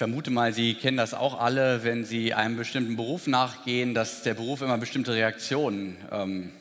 vermute 0.00 0.30
mal, 0.30 0.54
Sie 0.54 0.72
kennen 0.72 0.96
das 0.96 1.12
auch 1.12 1.38
alle, 1.38 1.84
wenn 1.84 2.06
Sie 2.06 2.32
einem 2.32 2.56
bestimmten 2.56 2.96
Beruf 2.96 3.26
nachgehen, 3.26 3.92
dass 3.92 4.22
der 4.22 4.32
Beruf 4.32 4.62
immer 4.62 4.78
bestimmte 4.78 5.12
Reaktionen 5.12 5.98
ähm, 6.10 6.52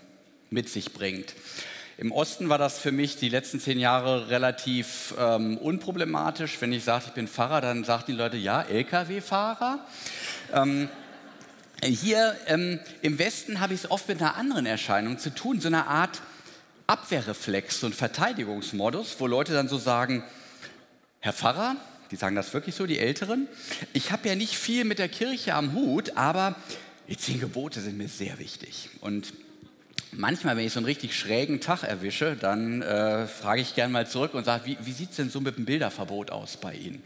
mit 0.49 0.67
sich 0.67 0.91
bringt. 0.91 1.35
Im 1.97 2.11
Osten 2.11 2.49
war 2.49 2.57
das 2.57 2.79
für 2.79 2.91
mich 2.91 3.15
die 3.15 3.29
letzten 3.29 3.61
zehn 3.61 3.79
Jahre 3.79 4.29
relativ 4.29 5.13
ähm, 5.17 5.55
unproblematisch. 5.57 6.59
Wenn 6.59 6.73
ich 6.73 6.83
sagte, 6.83 7.07
ich 7.07 7.13
bin 7.13 7.29
Pfarrer, 7.29 7.61
dann 7.61 7.85
sagten 7.85 8.11
die 8.11 8.17
Leute, 8.17 8.35
ja, 8.35 8.61
Lkw-Fahrer. 8.61 9.85
Ähm, 10.53 10.89
hier 11.81 12.35
ähm, 12.47 12.81
im 13.01 13.19
Westen 13.19 13.61
habe 13.61 13.73
ich 13.73 13.85
es 13.85 13.89
oft 13.89 14.09
mit 14.09 14.21
einer 14.21 14.35
anderen 14.35 14.65
Erscheinung 14.65 15.17
zu 15.17 15.33
tun, 15.33 15.61
so 15.61 15.69
einer 15.69 15.87
Art 15.87 16.21
Abwehrreflex, 16.87 17.85
ein 17.85 17.93
Verteidigungsmodus, 17.93 19.15
wo 19.19 19.27
Leute 19.27 19.53
dann 19.53 19.69
so 19.69 19.77
sagen, 19.77 20.25
Herr 21.21 21.31
Pfarrer, 21.31 21.77
die 22.11 22.15
sagen 22.15 22.35
das 22.35 22.53
wirklich 22.53 22.75
so, 22.75 22.85
die 22.85 22.99
Älteren, 22.99 23.47
ich 23.93 24.11
habe 24.11 24.27
ja 24.27 24.35
nicht 24.35 24.55
viel 24.55 24.83
mit 24.83 24.99
der 24.99 25.09
Kirche 25.09 25.53
am 25.53 25.73
Hut, 25.73 26.17
aber 26.17 26.55
die 27.07 27.17
zehn 27.17 27.39
Gebote 27.39 27.81
sind 27.81 27.97
mir 27.97 28.07
sehr 28.07 28.39
wichtig. 28.39 28.89
Und 29.01 29.33
manchmal, 30.11 30.57
wenn 30.57 30.65
ich 30.65 30.73
so 30.73 30.79
einen 30.79 30.85
richtig 30.85 31.17
schrägen 31.17 31.61
Tag 31.61 31.83
erwische, 31.83 32.35
dann 32.35 32.81
äh, 32.81 33.27
frage 33.27 33.61
ich 33.61 33.75
gerne 33.75 33.91
mal 33.91 34.07
zurück 34.07 34.33
und 34.33 34.45
sage, 34.45 34.65
wie, 34.65 34.77
wie 34.83 34.91
sieht 34.91 35.11
es 35.11 35.15
denn 35.17 35.29
so 35.29 35.41
mit 35.41 35.57
dem 35.57 35.65
Bilderverbot 35.65 36.31
aus 36.31 36.57
bei 36.57 36.73
Ihnen? 36.73 37.01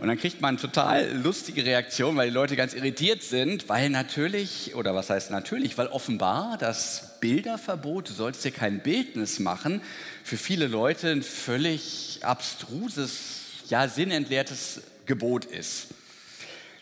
Und 0.00 0.08
dann 0.08 0.18
kriegt 0.18 0.40
man 0.40 0.56
total 0.56 1.12
lustige 1.12 1.64
Reaktionen, 1.64 2.16
weil 2.16 2.28
die 2.28 2.34
Leute 2.34 2.56
ganz 2.56 2.74
irritiert 2.74 3.22
sind, 3.22 3.68
weil 3.68 3.90
natürlich, 3.90 4.74
oder 4.74 4.92
was 4.94 5.08
heißt 5.08 5.30
natürlich, 5.30 5.78
weil 5.78 5.86
offenbar 5.86 6.58
das 6.58 7.20
Bilderverbot, 7.20 8.08
du 8.08 8.12
sollst 8.12 8.44
dir 8.44 8.50
kein 8.50 8.80
Bildnis 8.80 9.38
machen, 9.38 9.80
für 10.24 10.36
viele 10.36 10.66
Leute 10.66 11.10
ein 11.10 11.22
völlig 11.22 12.18
abstruses, 12.22 13.43
ja 13.70 13.88
sinnentleertes 13.88 14.82
Gebot 15.06 15.44
ist. 15.44 15.88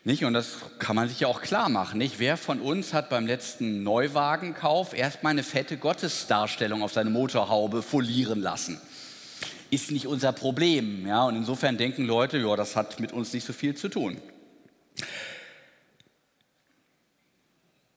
Nicht? 0.04 0.24
Und 0.24 0.32
das 0.32 0.56
kann 0.78 0.96
man 0.96 1.08
sich 1.08 1.20
ja 1.20 1.28
auch 1.28 1.42
klar 1.42 1.68
machen. 1.68 1.98
Nicht? 1.98 2.18
Wer 2.18 2.36
von 2.36 2.60
uns 2.60 2.92
hat 2.92 3.08
beim 3.08 3.26
letzten 3.26 3.82
Neuwagenkauf 3.82 4.94
erstmal 4.94 5.30
eine 5.30 5.44
fette 5.44 5.76
Gottesdarstellung 5.76 6.82
auf 6.82 6.92
seine 6.92 7.10
Motorhaube 7.10 7.82
folieren 7.82 8.40
lassen? 8.40 8.80
Ist 9.70 9.90
nicht 9.92 10.06
unser 10.06 10.32
Problem. 10.32 11.06
Ja? 11.06 11.24
Und 11.24 11.36
insofern 11.36 11.76
denken 11.78 12.04
Leute, 12.04 12.38
ja, 12.38 12.56
das 12.56 12.74
hat 12.74 12.98
mit 12.98 13.12
uns 13.12 13.32
nicht 13.32 13.46
so 13.46 13.52
viel 13.52 13.76
zu 13.76 13.88
tun. 13.88 14.20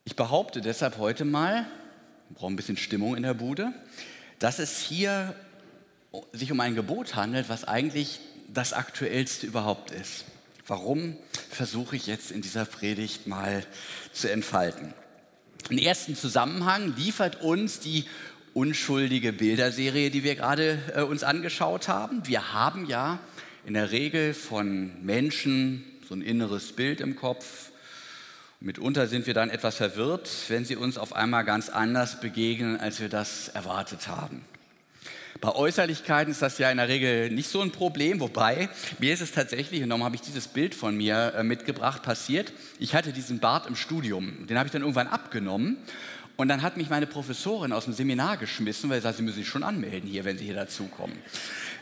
Ich 0.03 0.15
behaupte 0.15 0.61
deshalb 0.61 0.99
heute 0.99 1.25
mal, 1.25 1.65
wir 2.29 2.35
brauchen 2.35 2.53
ein 2.53 2.55
bisschen 2.55 2.77
Stimmung 2.77 3.17
in 3.17 3.23
der 3.23 3.33
Bude, 3.33 3.73
dass 4.37 4.59
es 4.59 4.79
hier 4.79 5.33
sich 6.31 6.51
um 6.51 6.59
ein 6.59 6.75
Gebot 6.75 7.15
handelt, 7.15 7.49
was 7.49 7.65
eigentlich 7.65 8.19
das 8.55 8.73
aktuellste 8.73 9.45
überhaupt 9.45 9.91
ist. 9.91 10.25
Warum 10.67 11.15
versuche 11.51 11.95
ich 11.95 12.07
jetzt 12.07 12.31
in 12.31 12.41
dieser 12.41 12.65
Predigt 12.65 13.27
mal 13.27 13.63
zu 14.13 14.31
entfalten? 14.31 14.93
Einen 15.69 15.79
ersten 15.79 16.15
Zusammenhang 16.15 16.95
liefert 16.95 17.41
uns 17.41 17.79
die 17.79 18.05
unschuldige 18.53 19.33
Bilderserie, 19.33 20.09
die 20.09 20.23
wir 20.23 20.35
gerade 20.35 20.79
äh, 20.95 21.01
uns 21.01 21.23
angeschaut 21.23 21.87
haben. 21.87 22.25
Wir 22.25 22.53
haben 22.53 22.87
ja 22.87 23.19
in 23.65 23.73
der 23.73 23.91
Regel 23.91 24.33
von 24.33 25.03
Menschen 25.03 25.83
so 26.07 26.15
ein 26.15 26.21
inneres 26.21 26.71
Bild 26.71 27.01
im 27.01 27.15
Kopf. 27.15 27.71
Mitunter 28.59 29.07
sind 29.07 29.27
wir 29.27 29.33
dann 29.33 29.49
etwas 29.49 29.75
verwirrt, 29.75 30.29
wenn 30.47 30.65
sie 30.65 30.75
uns 30.75 30.97
auf 30.97 31.13
einmal 31.13 31.43
ganz 31.43 31.69
anders 31.69 32.19
begegnen, 32.21 32.79
als 32.79 32.99
wir 32.99 33.09
das 33.09 33.49
erwartet 33.49 34.07
haben. 34.07 34.41
Bei 35.41 35.49
Äußerlichkeiten 35.49 36.31
ist 36.31 36.41
das 36.41 36.57
ja 36.57 36.71
in 36.71 36.77
der 36.77 36.87
Regel 36.87 37.29
nicht 37.29 37.49
so 37.49 37.61
ein 37.61 37.71
Problem, 37.71 38.19
wobei 38.19 38.69
mir 38.99 39.13
ist 39.13 39.21
es 39.21 39.31
tatsächlich, 39.31 39.83
und 39.83 39.89
darum 39.89 40.03
habe 40.03 40.15
ich 40.15 40.21
dieses 40.21 40.47
Bild 40.47 40.73
von 40.73 40.95
mir 40.95 41.33
äh, 41.35 41.43
mitgebracht, 41.43 42.03
passiert. 42.03 42.53
Ich 42.79 42.95
hatte 42.95 43.11
diesen 43.11 43.39
Bart 43.39 43.67
im 43.67 43.75
Studium, 43.75 44.47
den 44.47 44.57
habe 44.57 44.67
ich 44.67 44.71
dann 44.71 44.81
irgendwann 44.81 45.07
abgenommen 45.07 45.77
und 46.37 46.47
dann 46.47 46.61
hat 46.61 46.77
mich 46.77 46.89
meine 46.89 47.05
Professorin 47.05 47.73
aus 47.73 47.85
dem 47.85 47.93
Seminar 47.93 48.37
geschmissen, 48.37 48.89
weil 48.89 48.99
sie 48.99 49.03
sagt, 49.03 49.17
Sie 49.17 49.23
müssen 49.23 49.37
sich 49.37 49.47
schon 49.47 49.63
anmelden 49.63 50.09
hier, 50.09 50.25
wenn 50.25 50.37
Sie 50.37 50.45
hier 50.45 50.55
dazukommen. 50.55 51.17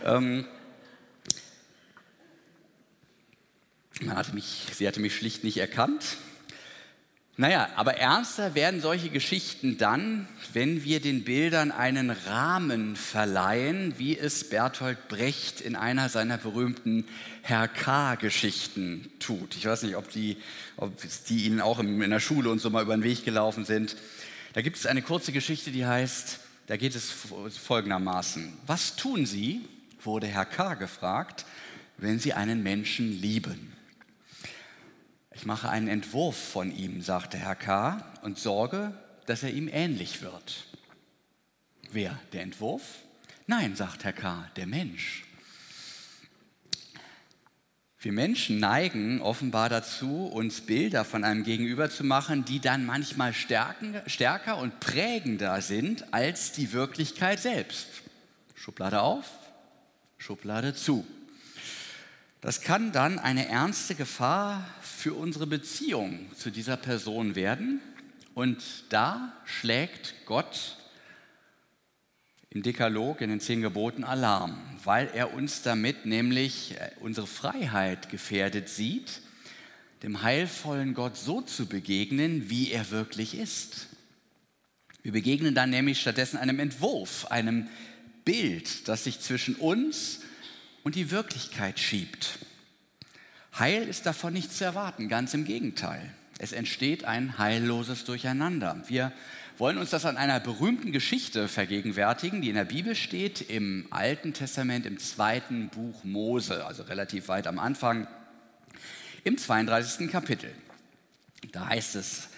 Ähm, 0.03 0.45
hatte 4.09 4.33
mich, 4.33 4.65
sie 4.73 4.87
hatte 4.87 4.99
mich 4.99 5.15
schlicht 5.15 5.43
nicht 5.43 5.57
erkannt 5.57 6.17
naja, 7.35 7.67
aber 7.75 7.95
ernster 7.95 8.53
werden 8.53 8.79
solche 8.79 9.09
Geschichten 9.09 9.79
dann, 9.79 10.27
wenn 10.53 10.83
wir 10.83 10.99
den 10.99 11.23
Bildern 11.23 11.71
einen 11.71 12.11
Rahmen 12.11 12.95
verleihen, 12.95 13.95
wie 13.97 14.15
es 14.15 14.47
Bertolt 14.49 15.07
Brecht 15.07 15.59
in 15.59 15.75
einer 15.75 16.09
seiner 16.09 16.37
berühmten 16.37 17.05
Herr 17.41 17.67
K-Geschichten 17.67 19.11
tut. 19.17 19.55
Ich 19.55 19.65
weiß 19.65 19.81
nicht, 19.81 19.95
ob 19.95 20.11
die, 20.11 20.37
ob 20.77 20.93
die 21.27 21.45
Ihnen 21.45 21.59
auch 21.59 21.79
in 21.79 22.07
der 22.07 22.19
Schule 22.19 22.51
und 22.51 22.59
so 22.59 22.69
mal 22.69 22.83
über 22.83 22.95
den 22.95 23.03
Weg 23.03 23.25
gelaufen 23.25 23.65
sind. 23.65 23.95
Da 24.53 24.61
gibt 24.61 24.77
es 24.77 24.85
eine 24.85 25.01
kurze 25.01 25.31
Geschichte, 25.31 25.71
die 25.71 25.87
heißt, 25.87 26.39
da 26.67 26.77
geht 26.77 26.93
es 26.93 27.11
folgendermaßen. 27.11 28.53
Was 28.67 28.95
tun 28.95 29.25
Sie, 29.25 29.61
wurde 30.03 30.27
Herr 30.27 30.45
K 30.45 30.75
gefragt, 30.75 31.45
wenn 31.97 32.19
Sie 32.19 32.33
einen 32.33 32.61
Menschen 32.61 33.19
lieben? 33.19 33.72
Ich 35.35 35.45
mache 35.45 35.69
einen 35.69 35.87
Entwurf 35.87 36.37
von 36.37 36.75
ihm, 36.75 37.01
sagte 37.01 37.37
Herr 37.37 37.55
K. 37.55 38.05
und 38.21 38.37
sorge, 38.37 38.93
dass 39.25 39.43
er 39.43 39.51
ihm 39.51 39.67
ähnlich 39.67 40.21
wird. 40.21 40.65
Wer? 41.91 42.19
Der 42.33 42.43
Entwurf? 42.43 42.81
Nein, 43.47 43.75
sagt 43.75 44.03
Herr 44.03 44.13
K., 44.13 44.49
der 44.55 44.67
Mensch. 44.67 45.25
Wir 47.99 48.11
Menschen 48.11 48.59
neigen 48.59 49.21
offenbar 49.21 49.69
dazu, 49.69 50.25
uns 50.25 50.61
Bilder 50.61 51.05
von 51.05 51.23
einem 51.23 51.43
Gegenüber 51.43 51.89
zu 51.89 52.03
machen, 52.03 52.43
die 52.43 52.59
dann 52.59 52.85
manchmal 52.85 53.33
stärker 53.33 54.57
und 54.57 54.79
prägender 54.81 55.61
sind 55.61 56.13
als 56.13 56.51
die 56.51 56.73
Wirklichkeit 56.73 57.39
selbst. 57.39 57.87
Schublade 58.55 59.01
auf, 59.01 59.25
Schublade 60.17 60.73
zu. 60.75 61.05
Das 62.43 62.59
kann 62.59 62.91
dann 62.91 63.19
eine 63.19 63.47
ernste 63.47 63.95
Gefahr 63.95 64.67
für 64.81 65.13
unsere 65.13 65.47
Beziehung 65.47 66.29
zu 66.35 66.51
dieser 66.51 66.75
Person 66.75 67.35
werden. 67.35 67.79
Und 68.33 68.61
da 68.89 69.31
schlägt 69.45 70.13
Gott 70.25 70.77
im 72.49 72.61
Dekalog, 72.61 73.21
in 73.21 73.29
den 73.29 73.39
zehn 73.39 73.61
Geboten 73.61 74.03
Alarm, 74.03 74.57
weil 74.83 75.09
er 75.13 75.33
uns 75.33 75.61
damit 75.61 76.05
nämlich 76.05 76.75
äh, 76.77 76.91
unsere 76.99 77.27
Freiheit 77.27 78.09
gefährdet 78.09 78.67
sieht, 78.67 79.21
dem 80.03 80.21
heilvollen 80.21 80.95
Gott 80.95 81.15
so 81.15 81.39
zu 81.39 81.65
begegnen, 81.67 82.49
wie 82.49 82.71
er 82.71 82.91
wirklich 82.91 83.37
ist. 83.37 83.87
Wir 85.01 85.13
begegnen 85.13 85.55
dann 85.55 85.69
nämlich 85.69 86.01
stattdessen 86.01 86.35
einem 86.35 86.59
Entwurf, 86.59 87.25
einem 87.27 87.69
Bild, 88.25 88.89
das 88.89 89.05
sich 89.05 89.21
zwischen 89.21 89.55
uns 89.55 90.19
und 90.83 90.95
die 90.95 91.11
Wirklichkeit 91.11 91.79
schiebt. 91.79 92.39
Heil 93.57 93.83
ist 93.83 94.05
davon 94.05 94.33
nicht 94.33 94.51
zu 94.51 94.63
erwarten, 94.63 95.09
ganz 95.09 95.33
im 95.33 95.45
Gegenteil. 95.45 96.11
Es 96.39 96.51
entsteht 96.51 97.05
ein 97.05 97.37
heilloses 97.37 98.03
Durcheinander. 98.05 98.83
Wir 98.87 99.11
wollen 99.57 99.77
uns 99.77 99.91
das 99.91 100.05
an 100.05 100.17
einer 100.17 100.39
berühmten 100.39 100.91
Geschichte 100.91 101.47
vergegenwärtigen, 101.47 102.41
die 102.41 102.49
in 102.49 102.55
der 102.55 102.65
Bibel 102.65 102.95
steht, 102.95 103.41
im 103.41 103.85
Alten 103.91 104.33
Testament, 104.33 104.85
im 104.85 104.97
zweiten 104.97 105.69
Buch 105.69 106.03
Mose, 106.03 106.65
also 106.65 106.83
relativ 106.83 107.27
weit 107.27 107.45
am 107.45 107.59
Anfang, 107.59 108.07
im 109.23 109.37
32. 109.37 110.09
Kapitel. 110.09 110.49
Da 111.51 111.67
heißt 111.67 111.95
es, 111.95 112.29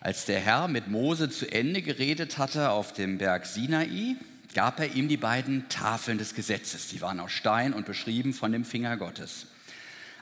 als 0.00 0.26
der 0.26 0.40
Herr 0.40 0.68
mit 0.68 0.88
Mose 0.88 1.30
zu 1.30 1.50
Ende 1.50 1.82
geredet 1.82 2.38
hatte 2.38 2.70
auf 2.70 2.92
dem 2.92 3.18
Berg 3.18 3.46
Sinai, 3.46 4.16
gab 4.54 4.80
er 4.80 4.94
ihm 4.94 5.08
die 5.08 5.16
beiden 5.16 5.68
Tafeln 5.68 6.18
des 6.18 6.34
Gesetzes. 6.34 6.88
Die 6.88 7.00
waren 7.00 7.20
aus 7.20 7.32
Stein 7.32 7.72
und 7.72 7.86
beschrieben 7.86 8.32
von 8.32 8.52
dem 8.52 8.64
Finger 8.64 8.96
Gottes. 8.96 9.46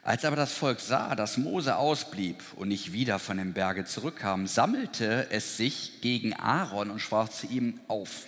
Als 0.02 0.24
aber 0.24 0.36
das 0.36 0.52
Volk 0.52 0.78
sah, 0.78 1.16
dass 1.16 1.36
Mose 1.36 1.76
ausblieb 1.76 2.40
und 2.54 2.68
nicht 2.68 2.92
wieder 2.92 3.18
von 3.18 3.38
dem 3.38 3.54
Berge 3.54 3.84
zurückkam, 3.84 4.46
sammelte 4.46 5.26
es 5.30 5.56
sich 5.56 6.00
gegen 6.00 6.32
Aaron 6.32 6.90
und 6.90 7.00
sprach 7.00 7.28
zu 7.28 7.48
ihm 7.48 7.80
auf. 7.88 8.24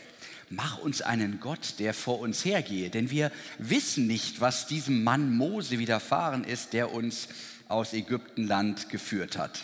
Mach 0.50 0.78
uns 0.78 1.02
einen 1.02 1.38
Gott, 1.38 1.74
der 1.78 1.94
vor 1.94 2.18
uns 2.20 2.44
hergehe, 2.44 2.90
denn 2.90 3.10
wir 3.10 3.30
wissen 3.58 4.06
nicht, 4.06 4.40
was 4.40 4.66
diesem 4.66 5.04
Mann 5.04 5.36
Mose 5.36 5.78
widerfahren 5.78 6.42
ist, 6.42 6.72
der 6.72 6.92
uns 6.92 7.28
aus 7.68 7.92
Ägyptenland 7.92 8.88
geführt 8.88 9.38
hat. 9.38 9.60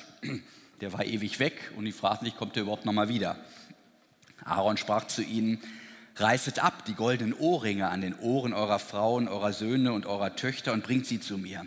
Der 0.81 0.93
war 0.93 1.05
ewig 1.05 1.41
weg 1.41 1.73
und 1.77 1.85
die 1.85 1.93
fragten 1.93 2.27
sich, 2.27 2.37
kommt 2.37 2.57
er 2.57 2.63
überhaupt 2.63 2.85
noch 2.85 2.93
mal 2.93 3.09
wieder? 3.09 3.39
Aaron 4.45 4.77
sprach 4.77 5.07
zu 5.07 5.23
ihnen, 5.23 5.61
reißet 6.17 6.61
ab 6.61 6.85
die 6.85 6.95
goldenen 6.95 7.35
Ohrringe 7.35 7.89
an 7.89 8.01
den 8.01 8.19
Ohren 8.19 8.53
eurer 8.53 8.79
Frauen, 8.79 9.29
eurer 9.29 9.53
Söhne 9.53 9.93
und 9.93 10.07
eurer 10.07 10.37
Töchter 10.37 10.73
und 10.73 10.85
bringt 10.85 11.07
sie 11.07 11.21
zu 11.21 11.39
mir. 11.39 11.67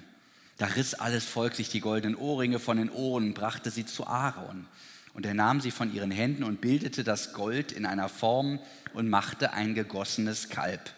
Da 0.58 0.68
riss 0.68 0.94
alles 0.94 1.26
Volk 1.26 1.56
sich 1.56 1.70
die 1.70 1.82
goldenen 1.82 2.16
Ohrringe 2.16 2.60
von 2.60 2.78
den 2.78 2.90
Ohren 2.90 3.26
und 3.26 3.34
brachte 3.34 3.70
sie 3.70 3.86
zu 3.86 4.08
Aaron. 4.08 4.66
Und 5.14 5.26
er 5.26 5.34
nahm 5.34 5.62
sie 5.62 5.72
von 5.72 5.94
ihren 5.94 6.12
Händen 6.12 6.44
und 6.44 6.62
bildete 6.62 7.04
das 7.04 7.34
Gold 7.34 7.72
in 7.72 7.86
einer 7.86 8.10
Form 8.10 8.60
und 8.94 9.10
machte 9.10 9.54
ein 9.54 9.74
gegossenes 9.74 10.50
Kalb. 10.50 10.92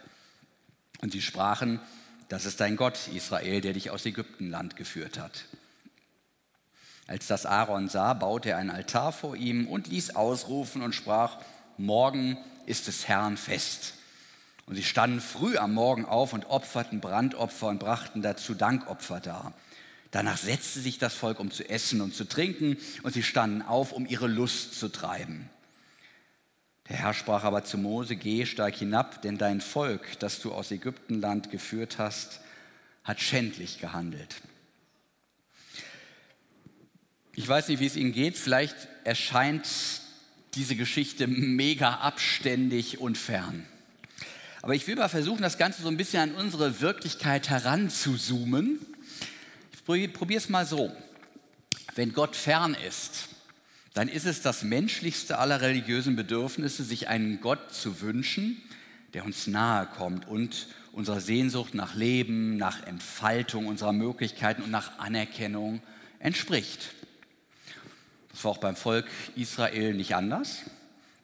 Und 1.01 1.11
sie 1.11 1.21
sprachen, 1.21 1.79
Das 2.27 2.45
ist 2.45 2.59
dein 2.59 2.75
Gott, 2.75 3.07
Israel, 3.13 3.61
der 3.61 3.73
dich 3.73 3.89
aus 3.89 4.05
Ägyptenland 4.05 4.75
geführt 4.75 5.17
hat. 5.17 5.45
Als 7.07 7.25
das 7.25 7.47
Aaron 7.47 7.89
sah, 7.89 8.13
baute 8.13 8.49
er 8.51 8.57
einen 8.57 8.69
Altar 8.69 9.11
vor 9.11 9.35
ihm 9.35 9.67
und 9.67 9.87
ließ 9.87 10.15
ausrufen 10.15 10.83
und 10.83 10.93
sprach, 10.93 11.37
morgen 11.77 12.37
ist 12.69 12.87
des 12.87 13.07
Herrn 13.07 13.35
Fest. 13.37 13.95
Und 14.65 14.75
sie 14.75 14.83
standen 14.83 15.19
früh 15.19 15.57
am 15.57 15.73
Morgen 15.73 16.05
auf 16.05 16.33
und 16.33 16.45
opferten 16.45 17.01
Brandopfer 17.01 17.67
und 17.67 17.79
brachten 17.79 18.21
dazu 18.21 18.53
Dankopfer 18.53 19.19
dar. 19.19 19.53
Danach 20.11 20.37
setzte 20.37 20.79
sich 20.79 20.99
das 20.99 21.13
Volk, 21.13 21.39
um 21.39 21.51
zu 21.51 21.67
essen 21.67 22.01
und 22.01 22.15
zu 22.15 22.25
trinken, 22.25 22.77
und 23.03 23.13
sie 23.13 23.23
standen 23.23 23.61
auf, 23.63 23.91
um 23.91 24.05
ihre 24.05 24.27
Lust 24.27 24.79
zu 24.79 24.89
treiben. 24.89 25.49
Der 26.87 26.97
Herr 26.97 27.13
sprach 27.13 27.43
aber 27.43 27.63
zu 27.63 27.77
Mose, 27.77 28.15
geh, 28.15 28.45
steig 28.45 28.75
hinab, 28.75 29.21
denn 29.21 29.37
dein 29.37 29.61
Volk, 29.61 30.19
das 30.19 30.39
du 30.39 30.51
aus 30.51 30.71
Ägyptenland 30.71 31.51
geführt 31.51 31.97
hast, 31.99 32.39
hat 33.03 33.19
schändlich 33.19 33.79
gehandelt. 33.79 34.35
Ich 37.33 37.47
weiß 37.47 37.67
nicht, 37.69 37.79
wie 37.79 37.85
es 37.85 37.95
Ihnen 37.95 38.11
geht, 38.11 38.37
vielleicht 38.37 38.75
erscheint 39.03 39.67
diese 40.55 40.75
Geschichte 40.75 41.27
mega 41.27 41.95
abständig 41.95 42.99
und 42.99 43.17
fern. 43.17 43.65
Aber 44.61 44.75
ich 44.75 44.87
will 44.87 44.95
mal 44.95 45.07
versuchen, 45.07 45.41
das 45.41 45.57
Ganze 45.57 45.81
so 45.81 45.87
ein 45.87 45.97
bisschen 45.97 46.21
an 46.21 46.35
unsere 46.35 46.81
Wirklichkeit 46.81 47.49
heranzuzoomen. 47.49 48.79
Ich 49.71 50.13
probiere 50.13 50.37
es 50.37 50.49
mal 50.49 50.65
so. 50.65 50.91
Wenn 51.95 52.13
Gott 52.13 52.35
fern 52.35 52.75
ist, 52.87 53.29
dann 53.93 54.07
ist 54.07 54.25
es 54.25 54.41
das 54.41 54.63
menschlichste 54.63 55.39
aller 55.39 55.61
religiösen 55.61 56.15
Bedürfnisse, 56.15 56.83
sich 56.83 57.07
einen 57.07 57.41
Gott 57.41 57.73
zu 57.73 58.01
wünschen, 58.01 58.61
der 59.13 59.25
uns 59.25 59.47
nahe 59.47 59.87
kommt 59.87 60.27
und 60.27 60.67
unserer 60.91 61.21
Sehnsucht 61.21 61.73
nach 61.73 61.95
Leben, 61.95 62.57
nach 62.57 62.85
Entfaltung 62.85 63.67
unserer 63.67 63.93
Möglichkeiten 63.93 64.61
und 64.61 64.71
nach 64.71 64.99
Anerkennung 64.99 65.81
entspricht. 66.19 66.91
Das 68.31 68.43
war 68.43 68.51
auch 68.51 68.57
beim 68.57 68.75
Volk 68.75 69.05
Israel 69.35 69.93
nicht 69.93 70.15
anders. 70.15 70.63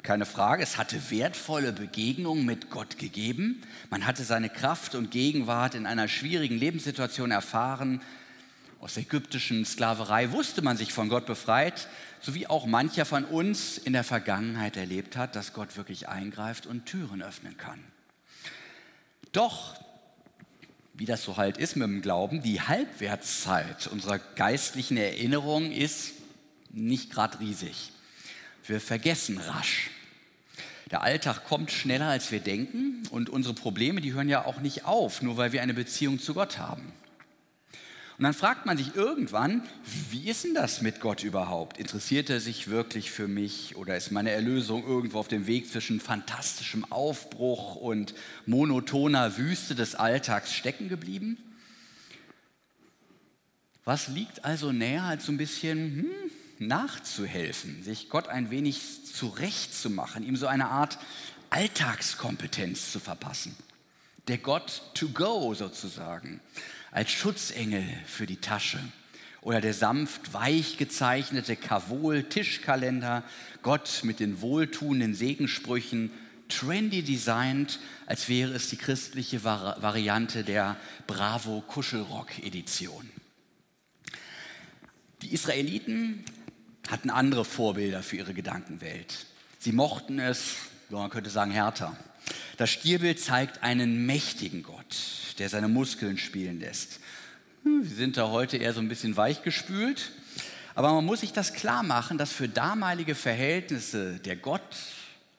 Keine 0.04 0.26
Frage, 0.28 0.62
es 0.62 0.78
hatte 0.78 1.10
wertvolle 1.10 1.74
Begegnungen 1.74 2.46
mit 2.46 2.70
Gott 2.70 3.00
gegeben. 3.00 3.64
Man 3.90 4.06
hatte 4.06 4.24
seine 4.24 4.50
Kraft 4.50 4.94
und 4.94 5.10
Gegenwart 5.10 5.74
in 5.74 5.88
einer 5.88 6.08
schwierigen 6.08 6.58
Lebenssituation 6.58 7.32
erfahren. 7.32 8.02
Aus 8.80 8.94
der 8.94 9.04
ägyptischen 9.04 9.66
Sklaverei 9.66 10.32
wusste 10.32 10.62
man 10.62 10.78
sich 10.78 10.94
von 10.94 11.10
Gott 11.10 11.26
befreit, 11.26 11.88
so 12.22 12.36
wie 12.36 12.46
auch 12.46 12.68
mancher 12.68 13.06
von 13.06 13.26
uns 13.26 13.80
in 13.80 13.94
der 13.94 14.04
Vergangenheit 14.04 14.78
erlebt 14.78 15.18
hat, 15.18 15.36
dass 15.36 15.54
Gott 15.54 15.76
wirklich 15.76 16.08
eingreift 16.08 16.68
und 16.68 16.86
Türen 16.86 17.24
öffnen 17.24 17.58
kann. 17.58 17.80
Doch, 19.32 19.74
wie 20.94 21.06
das 21.06 21.24
so 21.24 21.38
halt 21.38 21.58
ist 21.58 21.78
mit 21.78 21.88
dem 21.88 22.04
Glauben, 22.04 22.44
die 22.44 22.62
Halbwertszeit 22.62 23.88
unserer 23.88 24.20
geistlichen 24.20 24.98
Erinnerung 24.98 25.72
ist 25.72 26.14
nicht 26.76 27.12
gerade 27.12 27.40
riesig. 27.40 27.92
Wir 28.68 28.80
vergessen 28.80 29.38
rasch. 29.38 29.90
Der 30.92 31.02
Alltag 31.02 31.46
kommt 31.46 31.72
schneller, 31.72 32.10
als 32.10 32.32
wir 32.32 32.40
denken 32.40 33.04
und 33.10 33.30
unsere 33.30 33.56
Probleme, 33.56 34.02
die 34.02 34.14
hören 34.14 34.30
ja 34.30 34.46
auch 34.46 34.60
nicht 34.60 34.86
auf, 34.86 35.22
nur 35.22 35.38
weil 35.38 35.52
wir 35.52 35.64
eine 35.64 35.74
Beziehung 35.74 36.20
zu 36.20 36.36
Gott 36.36 36.60
haben. 36.60 36.94
Und 38.18 38.24
dann 38.24 38.34
fragt 38.34 38.66
man 38.66 38.78
sich 38.78 38.96
irgendwann, 38.96 39.64
wie 40.10 40.30
ist 40.30 40.46
denn 40.46 40.54
das 40.54 40.82
mit 40.82 41.02
Gott 41.02 41.24
überhaupt? 41.24 41.78
Interessiert 41.78 42.30
er 42.30 42.40
sich 42.40 42.70
wirklich 42.70 43.12
für 43.12 43.28
mich 43.28 43.76
oder 43.76 43.98
ist 43.98 44.12
meine 44.12 44.32
Erlösung 44.32 44.86
irgendwo 44.88 45.20
auf 45.20 45.28
dem 45.28 45.48
Weg 45.48 45.70
zwischen 45.70 46.00
fantastischem 46.00 46.90
Aufbruch 46.92 47.76
und 47.76 48.14
monotoner 48.46 49.38
Wüste 49.38 49.76
des 49.76 49.96
Alltags 49.96 50.54
stecken 50.54 50.88
geblieben? 50.88 51.38
Was 53.84 54.08
liegt 54.08 54.46
also 54.46 54.72
näher, 54.72 55.04
als 55.04 55.26
so 55.26 55.34
ein 55.34 55.38
bisschen 55.38 55.78
hm, 56.00 56.32
nachzuhelfen, 56.60 57.84
sich 57.84 58.10
Gott 58.10 58.28
ein 58.28 58.50
wenig 58.50 59.06
zurechtzumachen, 59.06 60.24
ihm 60.24 60.36
so 60.36 60.48
eine 60.48 60.68
Art 60.68 60.98
Alltagskompetenz 61.50 62.92
zu 62.92 63.00
verpassen? 63.00 63.56
Der 64.28 64.38
Gott 64.38 64.82
to 64.94 65.10
go 65.10 65.54
sozusagen 65.54 66.42
als 66.92 67.12
Schutzengel 67.12 67.86
für 68.06 68.26
die 68.26 68.38
Tasche. 68.38 68.80
Oder 69.42 69.62
der 69.62 69.74
sanft 69.74 70.34
weich 70.34 70.78
gezeichnete 70.78 71.56
Kavol-Tischkalender, 71.56 73.24
Gott 73.62 74.02
mit 74.04 74.20
den 74.20 74.42
wohltuenden 74.42 75.14
Segensprüchen, 75.14 76.10
trendy 76.50 77.04
designt, 77.04 77.80
als 78.06 78.30
wäre 78.30 78.54
es 78.54 78.70
die 78.70 78.78
christliche 78.78 79.44
Vari 79.44 79.82
Variante 79.82 80.44
der 80.44 80.78
Bravo 81.06 81.62
Kuschelrock 81.62 82.40
Edition. 82.44 83.10
Die 85.22 85.34
Israeliten 85.34 86.24
hatten 86.90 87.10
andere 87.10 87.46
Vorbilder 87.46 88.04
für 88.04 88.18
ihre 88.18 88.34
Gedankenwelt. 88.34 89.26
Sie 89.60 89.72
mochten 89.72 90.20
es, 90.20 90.56
man 90.90 91.10
könnte 91.10 91.30
sagen, 91.30 91.52
härter. 91.52 91.96
Das 92.58 92.70
Stierbild 92.70 93.20
zeigt 93.20 93.64
einen 93.64 94.06
mächtigen 94.06 94.64
Gott, 94.64 94.96
der 95.40 95.50
seine 95.50 95.68
Muskeln 95.68 96.18
spielen 96.18 96.60
lässt. 96.60 97.00
Hm, 97.64 97.84
sie 97.84 97.96
sind 97.96 98.18
da 98.18 98.30
heute 98.30 98.58
eher 98.58 98.74
so 98.74 98.80
ein 98.80 98.88
bisschen 98.88 99.18
weichgespült. 99.18 100.12
Aber 100.76 100.92
man 100.94 101.06
muss 101.06 101.22
sich 101.22 101.32
das 101.32 101.54
klar 101.54 101.84
machen, 101.84 102.18
dass 102.18 102.34
für 102.34 102.50
damalige 102.50 103.16
Verhältnisse 103.16 104.20
der 104.20 104.36
Gott 104.36 104.76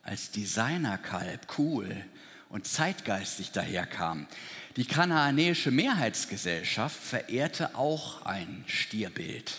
als 0.03 0.31
Designerkalb 0.31 1.59
cool 1.59 1.89
und 2.49 2.67
zeitgeistig 2.67 3.53
daherkam. 3.53 4.27
Die 4.77 4.87
kanaanäische 4.87 5.71
Mehrheitsgesellschaft 5.71 6.99
verehrte 6.99 7.75
auch 7.77 8.25
ein 8.25 8.65
Stierbild. 8.67 9.53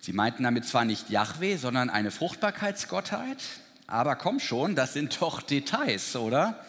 Sie 0.00 0.14
meinten 0.14 0.44
damit 0.44 0.64
zwar 0.64 0.86
nicht 0.86 1.10
Yahweh, 1.10 1.56
sondern 1.56 1.90
eine 1.90 2.10
Fruchtbarkeitsgottheit, 2.10 3.36
aber 3.86 4.16
komm 4.16 4.40
schon, 4.40 4.74
das 4.74 4.94
sind 4.94 5.20
doch 5.20 5.42
Details, 5.42 6.16
oder? 6.16 6.64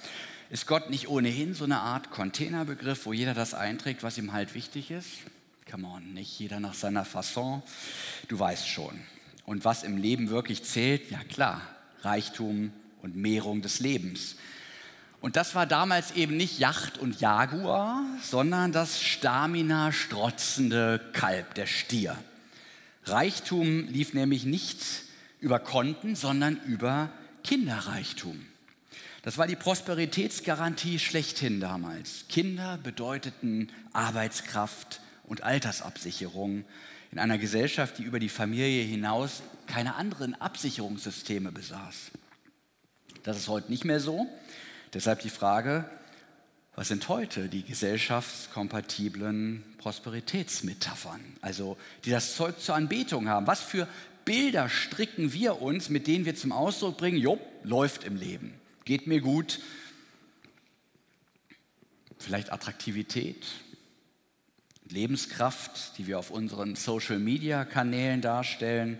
Ist 0.49 0.67
Gott 0.67 0.89
nicht 0.89 1.07
ohnehin 1.07 1.53
so 1.53 1.63
eine 1.63 1.79
Art 1.79 2.11
Containerbegriff, 2.11 3.05
wo 3.05 3.13
jeder 3.13 3.33
das 3.33 3.53
einträgt, 3.53 4.03
was 4.03 4.17
ihm 4.17 4.33
halt 4.33 4.53
wichtig 4.53 4.91
ist? 4.91 5.07
Come 5.69 5.87
on, 5.87 6.13
nicht 6.13 6.37
jeder 6.39 6.59
nach 6.59 6.73
seiner 6.73 7.05
Fasson. 7.05 7.63
Du 8.27 8.37
weißt 8.37 8.67
schon. 8.67 8.99
Und 9.45 9.63
was 9.63 9.83
im 9.83 9.95
Leben 9.95 10.29
wirklich 10.29 10.65
zählt, 10.65 11.09
ja 11.09 11.19
klar, 11.23 11.61
Reichtum 12.01 12.73
und 13.01 13.15
Mehrung 13.15 13.61
des 13.61 13.79
Lebens. 13.79 14.35
Und 15.21 15.37
das 15.37 15.55
war 15.55 15.65
damals 15.65 16.11
eben 16.11 16.35
nicht 16.35 16.59
Yacht 16.59 16.97
und 16.97 17.21
Jaguar, 17.21 18.03
sondern 18.21 18.73
das 18.73 19.01
Stamina 19.01 19.93
strotzende 19.93 20.99
Kalb, 21.13 21.53
der 21.53 21.67
Stier. 21.67 22.17
Reichtum 23.03 23.87
lief 23.87 24.13
nämlich 24.13 24.45
nicht 24.45 24.77
über 25.39 25.59
Konten, 25.59 26.15
sondern 26.15 26.59
über 26.65 27.09
Kinderreichtum. 27.43 28.45
Das 29.23 29.37
war 29.37 29.47
die 29.47 29.55
Prosperitätsgarantie 29.55 30.99
schlechthin 30.99 31.59
damals. 31.59 32.25
Kinder 32.29 32.79
bedeuteten 32.81 33.69
Arbeitskraft 33.93 34.99
und 35.23 35.43
Altersabsicherung 35.43 36.65
in 37.11 37.19
einer 37.19 37.37
Gesellschaft, 37.37 37.97
die 37.97 38.03
über 38.03 38.19
die 38.19 38.29
Familie 38.29 38.83
hinaus 38.83 39.43
keine 39.67 39.95
anderen 39.95 40.39
Absicherungssysteme 40.39 41.51
besaß. 41.51 42.11
Das 43.23 43.37
ist 43.37 43.47
heute 43.47 43.69
nicht 43.69 43.85
mehr 43.85 43.99
so. 43.99 44.27
Deshalb 44.93 45.21
die 45.21 45.29
Frage, 45.29 45.89
was 46.81 46.87
sind 46.87 47.07
heute 47.09 47.47
die 47.47 47.61
gesellschaftskompatiblen 47.61 49.63
Prosperitätsmetaphern, 49.77 51.21
also 51.39 51.77
die 52.05 52.09
das 52.09 52.35
Zeug 52.35 52.59
zur 52.59 52.73
Anbetung 52.73 53.29
haben? 53.29 53.45
Was 53.45 53.61
für 53.61 53.87
Bilder 54.25 54.67
stricken 54.67 55.31
wir 55.31 55.61
uns, 55.61 55.89
mit 55.89 56.07
denen 56.07 56.25
wir 56.25 56.35
zum 56.35 56.51
Ausdruck 56.51 56.97
bringen, 56.97 57.19
jo, 57.19 57.39
läuft 57.63 58.03
im 58.03 58.15
Leben 58.15 58.55
geht 58.83 59.05
mir 59.05 59.21
gut. 59.21 59.59
Vielleicht 62.17 62.51
Attraktivität, 62.51 63.45
Lebenskraft, 64.89 65.99
die 65.99 66.07
wir 66.07 66.17
auf 66.17 66.31
unseren 66.31 66.75
Social-Media-Kanälen 66.75 68.21
darstellen, 68.21 68.99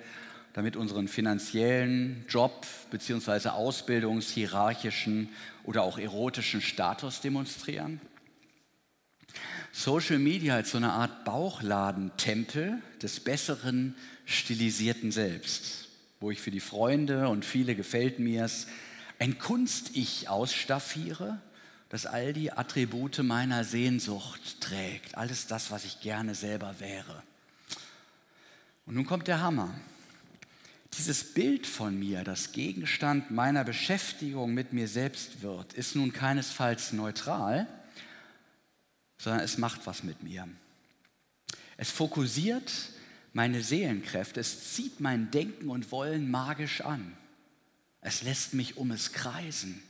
damit 0.53 0.75
unseren 0.75 1.07
finanziellen 1.07 2.25
Job 2.27 2.65
bzw. 2.91 3.49
Ausbildungshierarchischen 3.49 5.29
oder 5.63 5.83
auch 5.83 5.97
erotischen 5.97 6.61
Status 6.61 7.21
demonstrieren. 7.21 8.01
Social 9.71 10.19
Media 10.19 10.55
als 10.55 10.71
so 10.71 10.77
eine 10.77 10.91
Art 10.91 11.23
Bauchladentempel 11.23 12.81
des 13.01 13.21
besseren 13.21 13.95
stilisierten 14.25 15.11
Selbst, 15.11 15.87
wo 16.19 16.31
ich 16.31 16.41
für 16.41 16.51
die 16.51 16.59
Freunde 16.59 17.29
und 17.29 17.45
viele 17.45 17.75
gefällt 17.75 18.19
mir's 18.19 18.67
ein 19.19 19.37
Kunst-Ich 19.37 20.27
ausstaffiere, 20.27 21.39
das 21.89 22.05
all 22.05 22.33
die 22.33 22.51
Attribute 22.51 23.19
meiner 23.19 23.63
Sehnsucht 23.63 24.59
trägt, 24.59 25.15
alles 25.15 25.47
das, 25.47 25.71
was 25.71 25.85
ich 25.85 26.01
gerne 26.01 26.35
selber 26.35 26.75
wäre. 26.79 27.21
Und 28.85 28.95
nun 28.95 29.05
kommt 29.05 29.27
der 29.27 29.41
Hammer. 29.41 29.73
Dieses 30.97 31.33
Bild 31.33 31.65
von 31.65 31.97
mir, 31.97 32.23
das 32.23 32.51
Gegenstand 32.51 33.31
meiner 33.31 33.63
Beschäftigung 33.63 34.53
mit 34.53 34.73
mir 34.73 34.87
selbst 34.87 35.41
wird, 35.41 35.73
ist 35.73 35.95
nun 35.95 36.11
keinesfalls 36.11 36.91
neutral, 36.91 37.67
sondern 39.17 39.41
es 39.41 39.57
macht 39.57 39.85
was 39.87 40.03
mit 40.03 40.21
mir. 40.21 40.47
Es 41.77 41.89
fokussiert 41.89 42.71
meine 43.33 43.63
Seelenkräfte, 43.63 44.39
es 44.41 44.73
zieht 44.73 44.99
mein 44.99 45.31
Denken 45.31 45.69
und 45.69 45.91
Wollen 45.91 46.29
magisch 46.29 46.81
an. 46.81 47.15
Es 48.01 48.23
lässt 48.23 48.53
mich 48.53 48.77
um 48.77 48.91
es 48.91 49.13
kreisen. 49.13 49.81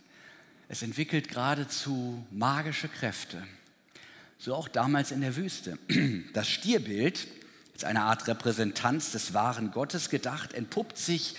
Es 0.70 0.84
entwickelt 0.84 1.30
geradezu 1.30 2.26
magische 2.30 2.88
Kräfte. 2.88 3.46
So 4.38 4.54
auch 4.54 4.68
damals 4.68 5.12
in 5.12 5.22
der 5.22 5.36
Wüste. 5.36 5.78
Das 6.34 6.48
Stierbild, 6.48 7.28
als 7.82 7.90
eine 7.90 8.04
Art 8.04 8.28
Repräsentanz 8.28 9.12
des 9.12 9.34
wahren 9.34 9.72
Gottes 9.72 10.12
gedacht, 10.12 10.54
entpuppt 10.54 11.00
sich 11.00 11.34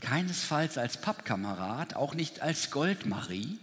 keinesfalls 0.00 0.78
als 0.78 0.98
Pappkamerad, 0.98 1.96
auch 1.96 2.14
nicht 2.14 2.42
als 2.42 2.70
Goldmarie, 2.70 3.58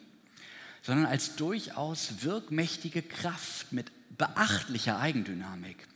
sondern 0.81 1.05
als 1.05 1.37
durchaus 1.37 2.23
wirkmächtige 2.23 3.01
Kraft 3.01 3.71
mit 3.71 3.93
beachtlicher 4.17 4.99
Eigendynamik. 4.99 5.87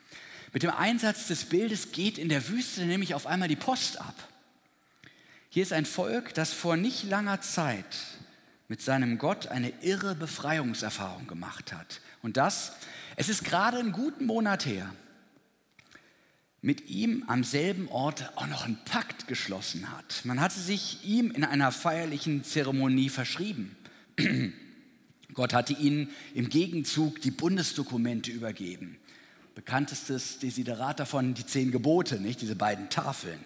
Mit 0.54 0.64
dem 0.64 0.70
Einsatz 0.70 1.28
des 1.28 1.44
Bildes 1.44 1.92
geht 1.92 2.18
in 2.18 2.30
der 2.30 2.48
Wüste 2.48 2.86
nämlich 2.86 3.14
auf 3.14 3.28
einmal 3.28 3.50
die 3.50 3.58
Post 3.58 4.00
ab. 4.00 4.16
Hier 5.50 5.64
ist 5.64 5.74
ein 5.74 5.86
Volk, 5.86 6.34
das 6.34 6.54
vor 6.54 6.78
nicht 6.78 7.04
langer 7.04 7.42
Zeit 7.42 7.98
mit 8.70 8.82
seinem 8.82 9.18
Gott 9.18 9.48
eine 9.48 9.74
irre 9.82 10.16
Befreiungserfahrung 10.16 11.28
gemacht 11.28 11.74
hat. 11.74 12.00
Und 12.22 12.38
das, 12.38 12.72
es 13.18 13.28
ist 13.28 13.44
gerade 13.44 13.80
einen 13.80 13.92
guten 13.92 14.26
Monat 14.26 14.66
her, 14.66 14.94
mit 16.62 16.90
ihm 16.90 17.24
am 17.28 17.44
selben 17.44 17.88
Ort 17.90 18.32
auch 18.36 18.48
noch 18.48 18.66
einen 18.66 18.78
Pakt 18.86 19.28
geschlossen 19.28 19.92
hat. 19.92 20.22
Man 20.26 20.40
hatte 20.40 20.60
sich 20.60 21.04
ihm 21.04 21.32
in 21.32 21.44
einer 21.44 21.72
feierlichen 21.72 22.44
Zeremonie 22.44 23.10
verschrieben. 23.10 23.76
Gott 25.34 25.54
hatte 25.54 25.74
ihnen 25.74 26.10
im 26.36 26.50
Gegenzug 26.50 27.22
die 27.22 27.32
Bundesdokumente 27.32 28.32
übergeben. 28.32 28.98
Bekanntestes 29.56 30.40
Desiderat 30.40 31.00
davon, 31.00 31.34
die 31.34 31.46
zehn 31.46 31.72
Gebote, 31.72 32.20
nicht 32.20 32.42
diese 32.42 32.56
beiden 32.56 32.90
Tafeln. 32.90 33.40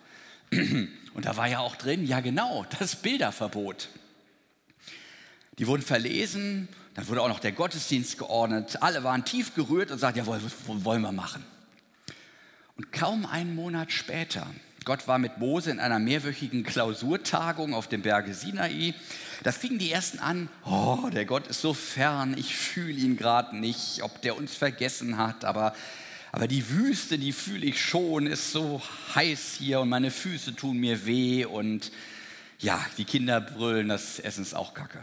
Und 1.13 1.25
da 1.25 1.37
war 1.37 1.47
ja 1.47 1.59
auch 1.59 1.75
drin, 1.77 2.05
ja 2.05 2.19
genau, 2.19 2.65
das 2.79 2.97
Bilderverbot. 2.97 3.89
Die 5.57 5.67
wurden 5.67 5.83
verlesen, 5.83 6.67
dann 6.95 7.07
wurde 7.07 7.21
auch 7.21 7.29
noch 7.29 7.39
der 7.39 7.53
Gottesdienst 7.53 8.17
geordnet. 8.17 8.81
Alle 8.81 9.05
waren 9.05 9.23
tief 9.23 9.55
gerührt 9.55 9.89
und 9.89 9.99
sagten, 9.99 10.19
ja, 10.19 10.25
wollen 10.27 11.01
wir 11.01 11.13
machen. 11.13 11.45
Und 12.77 12.91
kaum 12.91 13.25
einen 13.25 13.55
Monat 13.55 13.91
später, 13.91 14.47
Gott 14.83 15.07
war 15.07 15.17
mit 15.17 15.37
Mose 15.37 15.71
in 15.71 15.79
einer 15.79 15.99
mehrwöchigen 15.99 16.63
Klausurtagung 16.63 17.73
auf 17.73 17.87
dem 17.87 18.01
Berge 18.01 18.33
Sinai. 18.33 18.93
Da 19.43 19.51
fingen 19.51 19.79
die 19.79 19.91
ersten 19.91 20.19
an, 20.19 20.49
oh, 20.65 21.09
der 21.11 21.25
Gott 21.25 21.47
ist 21.47 21.61
so 21.61 21.73
fern, 21.73 22.35
ich 22.37 22.55
fühle 22.55 22.99
ihn 22.99 23.17
gerade 23.17 23.57
nicht, 23.57 24.03
ob 24.03 24.21
der 24.21 24.37
uns 24.37 24.55
vergessen 24.55 25.17
hat, 25.17 25.45
aber 25.45 25.73
aber 26.35 26.49
die 26.49 26.69
Wüste, 26.69 27.17
die 27.17 27.31
fühle 27.31 27.65
ich 27.65 27.81
schon, 27.81 28.27
ist 28.27 28.51
so 28.51 28.81
heiß 29.15 29.55
hier 29.57 29.79
und 29.79 29.87
meine 29.87 30.11
Füße 30.11 30.53
tun 30.53 30.77
mir 30.77 31.05
weh 31.05 31.45
und 31.45 31.93
ja, 32.59 32.85
die 32.97 33.05
Kinder 33.05 33.39
brüllen, 33.39 33.87
das 33.87 34.19
Essen 34.19 34.41
ist 34.41 34.53
auch 34.53 34.73
kacke. 34.73 35.01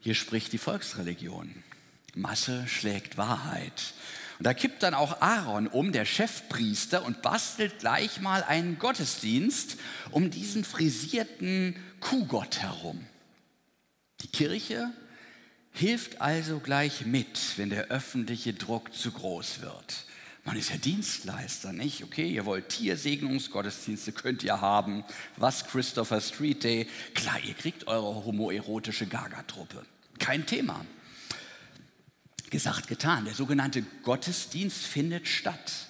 Hier 0.00 0.14
spricht 0.14 0.52
die 0.52 0.58
Volksreligion. 0.58 1.64
Masse 2.14 2.68
schlägt 2.68 3.16
Wahrheit. 3.16 3.94
Und 4.38 4.46
da 4.46 4.54
kippt 4.54 4.82
dann 4.82 4.94
auch 4.94 5.20
Aaron 5.20 5.66
um, 5.66 5.90
der 5.90 6.04
Chefpriester, 6.04 7.04
und 7.04 7.22
bastelt 7.22 7.80
gleich 7.80 8.20
mal 8.20 8.44
einen 8.44 8.78
Gottesdienst 8.78 9.76
um 10.12 10.30
diesen 10.30 10.64
frisierten 10.64 11.76
Kuhgott 12.00 12.60
herum. 12.60 13.04
Die 14.20 14.28
Kirche 14.28 14.92
hilft 15.72 16.20
also 16.20 16.60
gleich 16.60 17.04
mit, 17.04 17.56
wenn 17.56 17.70
der 17.70 17.86
öffentliche 17.86 18.52
Druck 18.52 18.94
zu 18.94 19.10
groß 19.10 19.60
wird. 19.60 20.04
Man 20.44 20.56
ist 20.56 20.70
ja 20.70 20.76
Dienstleister, 20.76 21.72
nicht? 21.72 22.04
Okay, 22.04 22.28
ihr 22.28 22.46
wollt 22.46 22.70
Tiersegnungsgottesdienste, 22.70 24.12
könnt 24.12 24.42
ihr 24.42 24.60
haben. 24.60 25.04
Was 25.36 25.66
Christopher 25.66 26.20
Street 26.20 26.64
Day? 26.64 26.88
Klar, 27.14 27.38
ihr 27.44 27.54
kriegt 27.54 27.86
eure 27.86 28.24
homoerotische 28.24 29.06
Gaga-Truppe. 29.06 29.84
Kein 30.18 30.46
Thema. 30.46 30.84
Gesagt, 32.50 32.88
getan. 32.88 33.24
Der 33.24 33.34
sogenannte 33.34 33.82
Gottesdienst 34.02 34.84
findet 34.84 35.28
statt. 35.28 35.88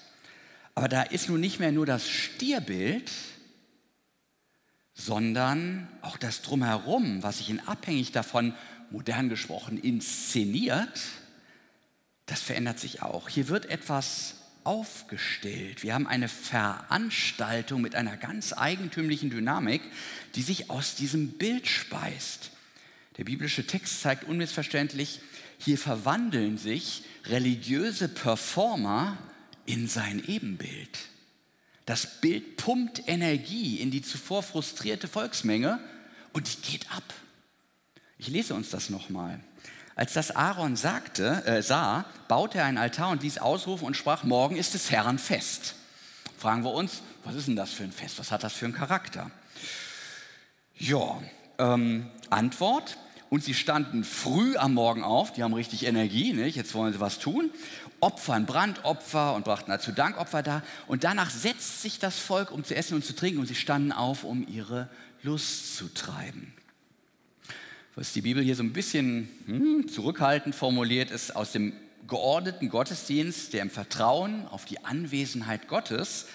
Aber 0.75 0.89
da 0.89 1.03
ist 1.03 1.29
nun 1.29 1.41
nicht 1.41 1.61
mehr 1.61 1.73
nur 1.73 1.87
das 1.87 2.09
Stierbild, 2.09 3.11
sondern 4.95 5.89
auch 6.03 6.17
das 6.17 6.43
Drumherum, 6.43 7.23
was 7.23 7.39
sich 7.39 7.51
in 7.51 7.61
abhängig 7.61 8.13
davon 8.13 8.55
modern 8.91 9.29
gesprochen, 9.29 9.79
inszeniert, 9.79 11.01
das 12.27 12.43
verändert 12.43 12.79
sich 12.79 13.03
auch. 13.03 13.29
Hier 13.29 13.49
wird 13.49 13.67
etwas 13.67 14.35
aufgestellt. 14.65 15.83
Wir 15.83 15.95
haben 15.95 16.07
eine 16.07 16.29
Veranstaltung 16.29 17.81
mit 17.81 17.95
einer 17.95 18.17
ganz 18.17 18.53
eigentümlichen 18.53 19.31
Dynamik, 19.31 19.81
die 20.35 20.43
sich 20.43 20.69
aus 20.69 20.95
diesem 20.95 21.39
Bild 21.39 21.67
speist. 21.67 22.51
Der 23.17 23.25
biblische 23.25 23.67
Text 23.67 24.03
zeigt 24.03 24.25
unmissverständlich, 24.25 25.21
hier 25.59 25.79
verwandeln 25.79 26.59
sich 26.59 27.03
religiöse 27.27 28.09
Performer 28.09 29.19
in 29.67 29.89
sein 29.89 30.23
Ebenbild. 30.27 30.99
Das 31.85 32.21
Bild 32.21 32.57
pumpt 32.57 33.03
Energie 33.07 33.77
in 33.77 33.91
die 33.91 34.03
zuvor 34.03 34.43
frustrierte 34.43 35.09
Volksmenge 35.09 35.81
und 36.33 36.49
die 36.53 36.73
geht 36.73 36.91
ab. 36.93 37.15
Ich 38.19 38.29
lese 38.29 38.55
uns 38.55 38.71
das 38.71 38.91
nochmal. 38.91 39.41
Als 39.95 40.13
das 40.13 40.31
Aaron 40.31 40.77
sagte, 40.77 41.45
äh, 41.45 41.63
sah, 41.63 42.05
baute 42.29 42.59
er 42.59 42.67
einen 42.67 42.79
Altar 42.79 43.11
und 43.11 43.23
ließ 43.23 43.39
ausrufen 43.39 43.87
und 43.87 43.97
sprach, 43.97 44.23
morgen 44.23 44.57
ist 44.57 44.75
des 44.75 44.91
Herrn 44.91 45.19
Fest. 45.19 45.75
Fragen 46.37 46.63
wir 46.63 46.73
uns, 46.73 47.03
was 47.25 47.35
ist 47.35 47.49
denn 47.49 47.57
das 47.57 47.73
für 47.73 47.83
ein 47.83 47.93
Fest? 47.93 48.19
Was 48.19 48.31
hat 48.31 48.45
das 48.45 48.53
für 48.53 48.67
einen 48.67 48.75
Charakter? 48.75 49.31
Ja, 50.77 51.21
ähm, 51.59 52.09
Antwort. 52.31 52.97
Und 53.31 53.45
sie 53.45 53.55
standen 53.55 54.05
früh 54.05 54.57
am 54.57 54.75
Morgen 54.75 55.05
auf, 55.05 55.33
die 55.33 55.43
haben 55.43 55.55
richtig 55.55 55.87
Energie, 55.87 56.33
nicht? 56.33 56.57
jetzt 56.57 56.75
wollen 56.75 56.93
sie 56.93 57.01
was 57.01 57.19
tun, 57.19 57.51
opfern 58.01 58.47
Brandopfer 58.47 59.35
und 59.35 59.45
brachten 59.45 59.71
dazu 59.71 59.93
Dankopfer 59.93 60.43
da. 60.43 60.63
Und 60.87 61.05
danach 61.05 61.31
setzt 61.31 61.83
sich 61.83 61.99
das 61.99 62.19
Volk, 62.19 62.51
um 62.51 62.65
zu 62.65 62.75
essen 62.75 62.95
und 62.95 63.05
zu 63.05 63.15
trinken, 63.15 63.41
und 63.41 63.47
sie 63.47 63.55
standen 63.55 63.93
auf, 63.93 64.25
um 64.25 64.47
ihre 64.49 64.89
Lust 65.23 65.77
zu 65.77 65.93
treiben 65.93 66.55
was 67.99 68.13
die 68.13 68.21
Bibel 68.21 68.45
hier 68.45 68.55
so 68.55 68.63
ein 68.63 68.73
bisschen 68.73 69.29
hm, 69.47 69.89
zurückhaltend 69.89 70.55
formuliert, 70.55 71.11
ist 71.11 71.35
aus 71.35 71.51
dem 71.51 71.73
geordneten 72.07 72.69
Gottesdienst, 72.69 73.53
der 73.53 73.63
im 73.63 73.71
Vertrauen 73.71 74.47
auf 74.47 74.65
die 74.65 74.85
Anwesenheit 74.85 75.67
Gottes 75.67 76.27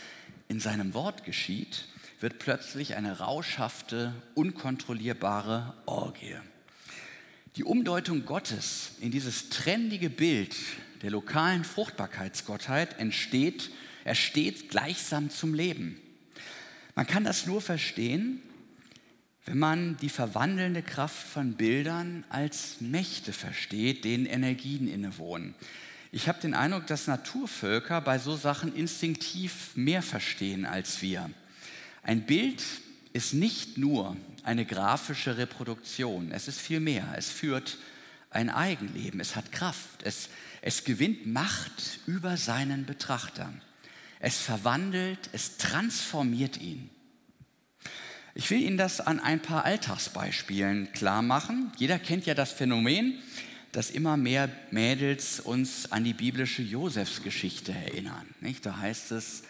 in 0.49 0.59
seinem 0.59 0.93
Wort 0.93 1.23
geschieht, 1.23 1.85
wird 2.19 2.37
plötzlich 2.37 2.95
eine 2.95 3.19
rauschhafte, 3.19 4.13
unkontrollierbare 4.35 5.73
Orgie. 5.85 6.35
Die 7.55 7.63
Umdeutung 7.63 8.25
Gottes 8.25 8.93
in 8.99 9.11
dieses 9.11 9.49
trendige 9.49 10.09
Bild 10.09 10.55
der 11.03 11.11
lokalen 11.11 11.63
Fruchtbarkeitsgottheit 11.63 12.97
entsteht, 12.97 13.69
ersteht 14.05 14.69
gleichsam 14.69 15.29
zum 15.29 15.53
Leben. 15.53 15.99
Man 16.95 17.05
kann 17.05 17.23
das 17.23 17.45
nur 17.45 17.61
verstehen, 17.61 18.41
wenn 19.45 19.59
man 19.59 19.97
die 19.97 20.09
verwandelnde 20.09 20.81
Kraft 20.81 21.27
von 21.27 21.53
Bildern 21.53 22.23
als 22.29 22.81
Mächte 22.81 23.33
versteht, 23.33 24.03
denen 24.03 24.25
Energien 24.25 24.87
innewohnen. 24.87 25.53
Ich 26.11 26.27
habe 26.27 26.41
den 26.41 26.55
Eindruck, 26.55 26.87
dass 26.87 27.07
Naturvölker 27.07 28.01
bei 28.01 28.17
so 28.17 28.35
Sachen 28.35 28.75
instinktiv 28.75 29.75
mehr 29.75 30.01
verstehen 30.01 30.65
als 30.65 31.01
wir. 31.03 31.29
Ein 32.01 32.25
Bild 32.25 32.63
ist 33.13 33.33
nicht 33.33 33.77
nur 33.77 34.17
eine 34.43 34.65
grafische 34.65 35.37
Reproduktion, 35.37 36.31
es 36.31 36.47
ist 36.47 36.59
viel 36.59 36.79
mehr. 36.79 37.13
Es 37.15 37.29
führt 37.29 37.77
ein 38.29 38.49
Eigenleben, 38.49 39.19
es 39.19 39.35
hat 39.35 39.51
Kraft, 39.51 40.03
es, 40.03 40.29
es 40.61 40.83
gewinnt 40.83 41.27
Macht 41.27 41.99
über 42.07 42.35
seinen 42.35 42.85
Betrachter. 42.85 43.53
Es 44.19 44.39
verwandelt, 44.39 45.29
es 45.31 45.57
transformiert 45.57 46.59
ihn. 46.59 46.89
Ich 48.35 48.49
will 48.49 48.61
Ihnen 48.61 48.77
das 48.77 48.99
an 48.99 49.19
ein 49.19 49.41
paar 49.41 49.63
Alltagsbeispielen 49.63 50.91
klar 50.93 51.21
machen. 51.21 51.71
Jeder 51.77 51.99
kennt 51.99 52.25
ja 52.25 52.33
das 52.33 52.51
Phänomen, 52.51 53.19
dass 53.71 53.91
immer 53.91 54.17
mehr 54.17 54.49
Mädels 54.71 55.39
uns 55.39 55.91
an 55.91 56.03
die 56.03 56.13
biblische 56.13 56.63
Josefsgeschichte 56.63 57.73
erinnern. 57.73 58.25
Nicht? 58.41 58.65
Da 58.65 58.77
heißt 58.77 59.11
es, 59.11 59.43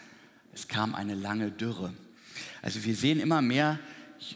es 0.52 0.68
kam 0.68 0.94
eine 0.94 1.14
lange 1.14 1.50
Dürre. 1.50 1.94
Also 2.62 2.84
wir 2.84 2.94
sehen 2.94 3.20
immer 3.20 3.42
mehr 3.42 3.78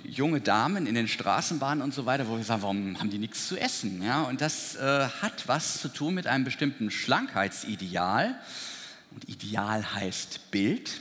junge 0.04 0.40
Damen 0.40 0.86
in 0.86 0.94
den 0.94 1.08
Straßenbahnen 1.08 1.82
und 1.82 1.94
so 1.94 2.04
weiter, 2.04 2.28
wo 2.28 2.36
wir 2.36 2.44
sagen, 2.44 2.62
warum 2.62 2.98
haben 2.98 3.10
die 3.10 3.18
nichts 3.18 3.48
zu 3.48 3.56
essen? 3.56 4.02
Ja, 4.02 4.22
und 4.22 4.40
das 4.40 4.76
äh, 4.76 5.08
hat 5.20 5.48
was 5.48 5.80
zu 5.80 5.88
tun 5.88 6.14
mit 6.14 6.26
einem 6.26 6.44
bestimmten 6.44 6.90
Schlankheitsideal. 6.90 8.38
Und 9.10 9.28
Ideal 9.28 9.94
heißt 9.94 10.50
Bild 10.50 11.00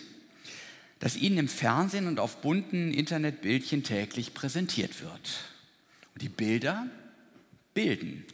das 1.00 1.16
Ihnen 1.16 1.38
im 1.38 1.48
Fernsehen 1.48 2.08
und 2.08 2.20
auf 2.20 2.42
bunten 2.42 2.94
Internetbildchen 2.94 3.84
täglich 3.84 4.34
präsentiert 4.34 5.01
wird. 5.01 5.44
Und 6.13 6.22
die 6.22 6.30
Bilder 6.30 6.88
bilden. 7.74 8.25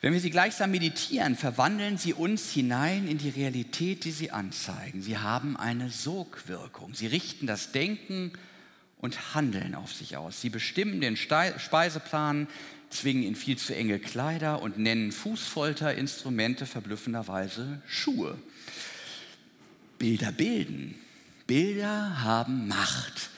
Wenn 0.00 0.12
wir 0.12 0.20
sie 0.20 0.30
gleichsam 0.30 0.70
meditieren, 0.70 1.34
verwandeln 1.34 1.98
sie 1.98 2.14
uns 2.14 2.52
hinein 2.52 3.08
in 3.08 3.18
die 3.18 3.30
Realität, 3.30 4.04
die 4.04 4.12
sie 4.12 4.30
anzeigen. 4.30 5.02
Sie 5.02 5.18
haben 5.18 5.56
eine 5.56 5.90
Sogwirkung. 5.90 6.94
Sie 6.94 7.08
richten 7.08 7.46
das 7.46 7.72
Denken 7.72 8.32
und 8.98 9.34
Handeln 9.34 9.74
auf 9.74 9.92
sich 9.92 10.16
aus. 10.16 10.40
Sie 10.40 10.50
bestimmen 10.50 11.00
den 11.00 11.16
Speiseplan, 11.16 12.46
zwingen 12.90 13.24
in 13.24 13.34
viel 13.34 13.58
zu 13.58 13.74
enge 13.74 13.98
Kleider 13.98 14.62
und 14.62 14.78
nennen 14.78 15.10
Fußfolterinstrumente 15.10 16.64
verblüffenderweise 16.66 17.82
Schuhe. 17.86 18.38
Bilder 19.98 20.30
bilden. 20.30 20.94
Bilder 21.46 22.22
haben 22.22 22.68
Macht. 22.68 23.30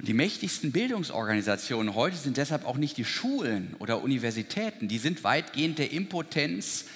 Und 0.00 0.08
die 0.08 0.14
mächtigsten 0.14 0.72
Bildungsorganisationen 0.72 1.94
heute 1.94 2.16
sind 2.16 2.38
deshalb 2.38 2.64
auch 2.64 2.78
nicht 2.78 2.96
die 2.96 3.04
Schulen 3.04 3.76
oder 3.80 4.02
Universitäten, 4.02 4.88
die 4.88 4.96
sind 4.96 5.24
weitgehend 5.24 5.78
der 5.78 5.92
Impotenz 5.92 6.86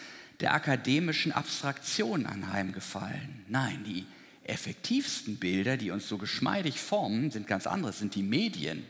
der 0.40 0.54
akademischen 0.54 1.30
Abstraktion 1.30 2.24
anheimgefallen. 2.24 3.44
Nein, 3.46 3.84
die 3.84 4.06
effektivsten 4.44 5.36
Bilder, 5.36 5.76
die 5.76 5.90
uns 5.90 6.08
so 6.08 6.16
geschmeidig 6.16 6.80
formen, 6.80 7.30
sind 7.30 7.46
ganz 7.46 7.66
andere, 7.66 7.92
sind 7.92 8.14
die 8.14 8.22
Medien. 8.22 8.86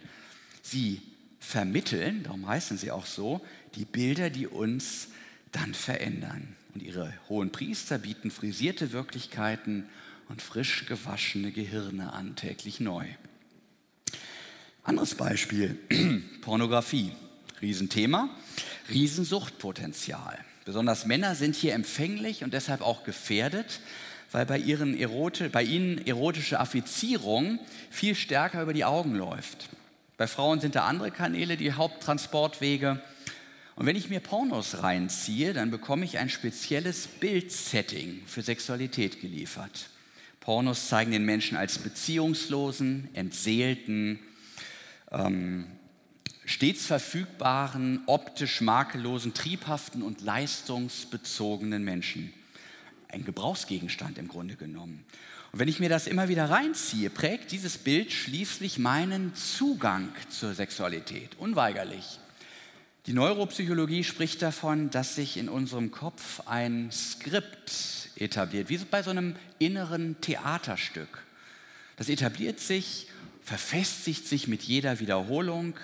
Sie 0.63 1.03
vermitteln, 1.41 2.23
darum 2.23 2.47
heißen 2.47 2.79
sie 2.79 2.93
auch 2.93 3.07
so, 3.07 3.41
die 3.75 3.85
Bilder, 3.85 4.31
die 4.31 4.47
uns 4.47 5.09
dann 5.51 5.75
verändern. 5.75 6.55
Und 6.73 6.85
ihre 6.85 7.13
hohen 7.29 7.51
Priester 7.51 7.99
bieten 7.99 8.31
frisierte 8.31 8.93
Wirklichkeiten 8.93 9.87
und 10.29 10.41
frisch 10.41 10.87
gewaschene 10.87 11.51
Gehirne 11.51 12.13
an, 12.13 12.37
täglich 12.37 12.79
neu. 12.79 13.07
Anderes 14.85 15.15
Beispiel, 15.15 15.79
Pornografie. 16.43 17.13
Riesenthema, 17.63 18.29
Riesensuchtpotenzial. 18.91 20.39
Besonders 20.67 21.07
Männer 21.07 21.35
sind 21.35 21.57
hier 21.57 21.73
empfänglich 21.73 22.45
und 22.45 22.53
deshalb 22.53 22.83
auch 22.83 23.05
gefährdet, 23.05 23.81
weil 24.31 24.45
bei, 24.45 24.59
ihren 24.59 24.99
Erote, 24.99 25.49
bei 25.49 25.63
ihnen 25.63 26.07
erotische 26.07 26.61
Affizierung 26.61 27.59
viel 27.91 28.15
stärker 28.15 28.61
über 28.61 28.75
die 28.75 28.85
Augen 28.85 29.15
läuft. 29.15 29.71
Bei 30.19 30.27
Frauen 30.27 30.61
sind 30.61 30.75
da 30.75 30.85
andere 30.85 31.11
Kanäle 31.11 31.57
die 31.57 31.73
Haupttransportwege. 31.73 33.01
Und 33.77 33.87
wenn 33.87 33.97
ich 33.97 34.11
mir 34.11 34.21
Pornos 34.21 34.83
reinziehe, 34.83 35.55
dann 35.55 35.71
bekomme 35.71 36.05
ich 36.05 36.19
ein 36.19 36.29
spezielles 36.29 37.07
Bildsetting 37.07 38.23
für 38.27 38.43
Sexualität 38.43 39.23
geliefert. 39.23 39.87
Pornos 40.41 40.89
zeigen 40.89 41.13
den 41.13 41.25
Menschen 41.25 41.57
als 41.57 41.79
beziehungslosen, 41.79 43.09
entseelten, 43.15 44.19
ähm, 45.15 45.67
stets 46.45 46.87
verfügbaren, 46.87 48.03
optisch 48.07 48.61
makellosen, 48.61 49.33
triebhaften 49.33 50.03
und 50.03 50.21
leistungsbezogenen 50.21 51.85
Menschen. 51.85 52.33
Ein 53.09 53.25
Gebrauchsgegenstand 53.25 54.19
im 54.19 54.29
Grunde 54.29 54.57
genommen. 54.57 55.05
Und 55.53 55.61
wenn 55.61 55.69
ich 55.69 55.79
mir 55.79 55.89
das 55.89 56.09
immer 56.09 56.29
wieder 56.29 56.51
reinziehe, 56.51 57.11
prägt 57.11 57.53
dieses 57.53 57.79
Bild 57.79 58.11
schließlich 58.11 58.79
meinen 58.79 59.35
Zugang 59.37 60.09
zur 60.29 60.53
Sexualität, 60.53 61.31
unweigerlich. 61.39 62.19
Die 63.07 63.13
Neuropsychologie 63.13 64.03
spricht 64.03 64.43
davon, 64.43 64.91
dass 64.91 65.15
sich 65.15 65.37
in 65.37 65.49
unserem 65.49 65.93
Kopf 65.93 66.41
ein 66.47 66.91
Skript 66.91 68.11
etabliert, 68.17 68.69
wie 68.69 68.79
bei 68.79 69.03
so 69.03 69.11
einem 69.11 69.37
inneren 69.59 70.21
Theaterstück. 70.21 71.23
Das 71.97 72.09
etabliert 72.09 72.59
sich 72.59 73.07
verfestigt 73.45 74.27
sich 74.27 74.49
mit 74.49 74.63
jeder 74.63 74.99
Wiederholung 75.01 75.75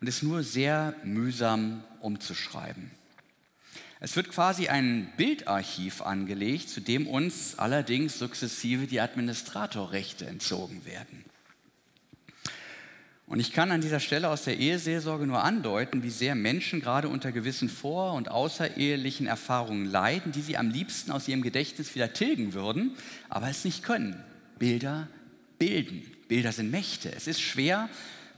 und 0.00 0.06
ist 0.08 0.22
nur 0.22 0.42
sehr 0.42 0.94
mühsam 1.04 1.82
umzuschreiben. 2.00 2.90
Es 4.00 4.14
wird 4.14 4.30
quasi 4.30 4.68
ein 4.68 5.12
Bildarchiv 5.16 6.02
angelegt, 6.02 6.68
zu 6.68 6.80
dem 6.80 7.06
uns 7.06 7.58
allerdings 7.58 8.18
sukzessive 8.18 8.86
die 8.86 9.00
Administratorrechte 9.00 10.26
entzogen 10.26 10.84
werden. 10.84 11.24
Und 13.26 13.40
ich 13.40 13.52
kann 13.52 13.72
an 13.72 13.80
dieser 13.80 14.00
Stelle 14.00 14.30
aus 14.30 14.44
der 14.44 14.56
Eheseelsorge 14.56 15.26
nur 15.26 15.44
andeuten, 15.44 16.02
wie 16.02 16.10
sehr 16.10 16.34
Menschen 16.34 16.80
gerade 16.80 17.08
unter 17.08 17.30
gewissen 17.30 17.68
vor- 17.68 18.14
und 18.14 18.30
außerehelichen 18.30 19.26
Erfahrungen 19.26 19.84
leiden, 19.84 20.32
die 20.32 20.40
sie 20.40 20.56
am 20.56 20.70
liebsten 20.70 21.10
aus 21.10 21.28
ihrem 21.28 21.42
Gedächtnis 21.42 21.94
wieder 21.94 22.12
tilgen 22.12 22.54
würden, 22.54 22.96
aber 23.28 23.50
es 23.50 23.64
nicht 23.64 23.82
können. 23.82 24.22
Bilder 24.58 25.08
bilden. 25.58 26.02
Bilder 26.28 26.52
sind 26.52 26.70
Mächte. 26.70 27.10
Es 27.14 27.26
ist 27.26 27.40
schwer, 27.40 27.88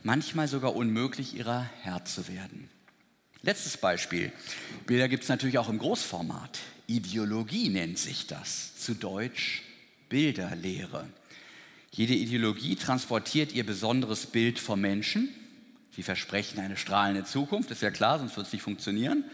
manchmal 0.02 0.48
sogar 0.48 0.74
unmöglich, 0.76 1.34
ihrer 1.34 1.68
Herr 1.82 2.04
zu 2.04 2.28
werden. 2.28 2.68
Letztes 3.42 3.76
Beispiel. 3.76 4.32
Bilder 4.86 5.08
gibt 5.08 5.24
es 5.24 5.28
natürlich 5.28 5.58
auch 5.58 5.68
im 5.68 5.78
Großformat. 5.78 6.58
Ideologie 6.86 7.68
nennt 7.68 7.98
sich 7.98 8.26
das. 8.26 8.76
Zu 8.76 8.94
Deutsch 8.94 9.62
Bilderlehre. 10.08 11.06
Jede 11.90 12.14
Ideologie 12.14 12.76
transportiert 12.76 13.52
ihr 13.52 13.66
besonderes 13.66 14.26
Bild 14.26 14.58
vom 14.58 14.80
Menschen. 14.80 15.28
Sie 15.96 16.02
versprechen 16.02 16.60
eine 16.60 16.76
strahlende 16.76 17.24
Zukunft, 17.24 17.70
ist 17.70 17.82
ja 17.82 17.90
klar, 17.90 18.18
sonst 18.18 18.36
wird 18.36 18.46
es 18.46 18.52
nicht 18.52 18.62
funktionieren. 18.62 19.24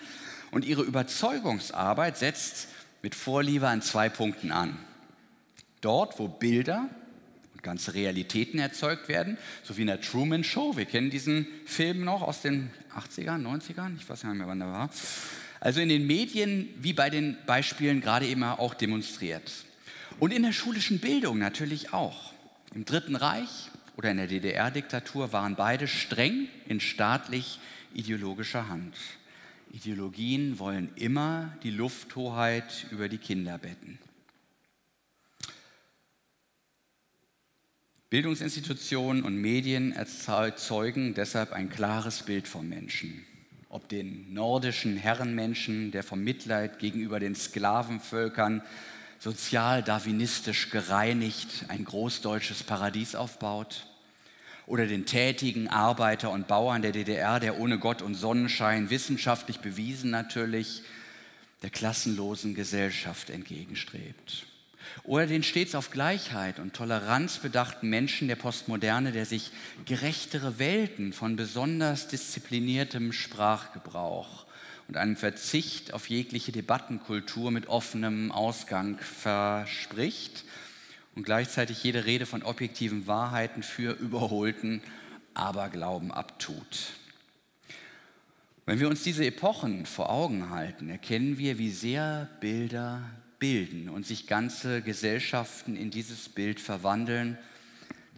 Und 0.51 0.65
ihre 0.65 0.83
Überzeugungsarbeit 0.83 2.17
setzt 2.17 2.69
mit 3.03 3.15
Vorliebe 3.15 3.69
an 3.69 3.83
zwei 3.83 4.09
Punkten 4.09 4.53
an. 4.53 4.79
Dort, 5.81 6.19
wo 6.19 6.29
Bilder 6.29 6.89
ganze 7.67 7.93
Realitäten 7.93 8.59
erzeugt 8.59 9.09
werden, 9.09 9.37
so 9.63 9.77
wie 9.77 9.83
in 9.83 9.89
der 9.89 10.01
Truman 10.01 10.45
Show. 10.45 10.77
Wir 10.77 10.87
kennen 10.87 11.11
diesen 11.11 11.47
Film 11.67 12.05
noch 12.05 12.23
aus 12.23 12.41
den 12.41 12.71
80ern, 12.95 13.43
90ern, 13.43 13.97
ich 13.99 14.09
weiß 14.09 14.25
nicht 14.25 14.35
mehr, 14.35 14.47
wann 14.47 14.61
der 14.61 14.69
war. 14.69 14.91
Also 15.61 15.81
in 15.81 15.91
den 15.91 16.07
Medien, 16.07 16.69
wie 16.81 16.95
bei 16.95 17.11
den 17.11 17.37
Beispielen 17.45 18.01
gerade 18.01 18.27
eben 18.27 18.43
auch 18.43 18.73
demonstriert. 18.73 19.51
Und 20.19 20.33
in 20.33 20.45
der 20.45 20.53
schulischen 20.53 21.01
Bildung 21.01 21.39
natürlich 21.39 21.93
auch. 21.93 22.33
Im 22.75 22.85
Dritten 22.85 23.17
Reich 23.17 23.71
oder 23.97 24.11
in 24.11 24.17
der 24.17 24.27
DDR-Diktatur 24.27 25.33
waren 25.33 25.57
beide 25.57 25.89
streng 25.89 26.49
in 26.69 26.81
staatlich 26.81 27.59
ideologischer 27.95 28.69
Hand. 28.69 28.95
Ideologien 29.73 30.59
wollen 30.59 30.91
immer 30.97 31.53
die 31.63 31.71
Lufthoheit 31.71 32.87
über 32.91 33.09
die 33.09 33.19
Kinder 33.19 33.59
betten. 33.59 33.99
Bildungsinstitutionen 38.17 39.25
und 39.25 39.37
Medien 39.37 39.93
erzeugen 39.93 41.13
deshalb 41.13 41.53
ein 41.53 41.69
klares 41.69 42.23
Bild 42.23 42.49
vom 42.49 42.67
Menschen. 42.67 43.27
Ob 43.69 43.91
den 43.91 44.33
nordischen 44.33 44.97
Herrenmenschen, 44.97 45.91
der 45.91 46.03
vom 46.03 46.25
Mitleid 46.25 46.79
gegenüber 46.79 47.21
den 47.21 47.35
Sklavenvölkern 47.35 48.63
sozial 49.19 49.83
darwinistisch 49.83 50.71
gereinigt 50.71 51.67
ein 51.69 51.85
großdeutsches 51.85 52.63
Paradies 52.63 53.15
aufbaut, 53.15 53.87
oder 54.67 54.87
den 54.87 55.05
tätigen 55.05 55.69
Arbeiter 55.69 56.31
und 56.31 56.49
Bauern 56.49 56.81
der 56.81 56.93
DDR, 56.93 57.39
der 57.39 57.61
ohne 57.61 57.79
Gott 57.79 58.01
und 58.01 58.15
Sonnenschein 58.15 58.89
wissenschaftlich 58.89 59.59
bewiesen 59.59 60.09
natürlich 60.09 60.81
der 61.61 61.69
klassenlosen 61.69 62.55
Gesellschaft 62.55 63.29
entgegenstrebt. 63.29 64.47
Oder 65.05 65.27
den 65.27 65.43
stets 65.43 65.75
auf 65.75 65.91
Gleichheit 65.91 66.59
und 66.59 66.75
Toleranz 66.75 67.39
bedachten 67.39 67.89
Menschen 67.89 68.29
der 68.29 68.37
Postmoderne, 68.37 69.13
der 69.13 69.27
sich 69.27 69.51
gerechtere 69.85 70.59
Welten 70.59 71.13
von 71.13 71.37
besonders 71.37 72.09
diszipliniertem 72.09 73.13
Sprachgebrauch 73.13 74.47
und 74.89 74.97
einem 74.97 75.17
Verzicht 75.17 75.93
auf 75.95 76.09
jegliche 76.09 76.53
Debattenkultur 76.53 77.51
mit 77.51 77.69
offenem 77.69 78.33
Ausgang 78.33 78.99
verspricht 78.99 80.45
und 81.15 81.25
gleichzeitig 81.25 81.83
jede 81.83 82.05
Rede 82.05 82.27
von 82.27 82.43
objektiven 82.43 83.07
Wahrheiten 83.07 83.63
für 83.63 83.93
überholten 83.93 84.83
Aberglauben 85.35 86.13
abtut. 86.13 86.93
Wenn 88.65 88.81
wir 88.81 88.89
uns 88.89 89.03
diese 89.03 89.25
Epochen 89.25 89.87
vor 89.87 90.11
Augen 90.11 90.51
halten, 90.51 90.89
erkennen 90.89 91.39
wir, 91.39 91.59
wie 91.59 91.71
sehr 91.71 92.29
Bilder 92.41 93.03
bilden 93.47 93.89
und 93.89 94.05
sich 94.05 94.27
ganze 94.27 94.83
Gesellschaften 94.83 95.77
in 95.77 95.93
dieses 95.93 96.29
Bild 96.29 96.59
verwandeln. 96.59 97.39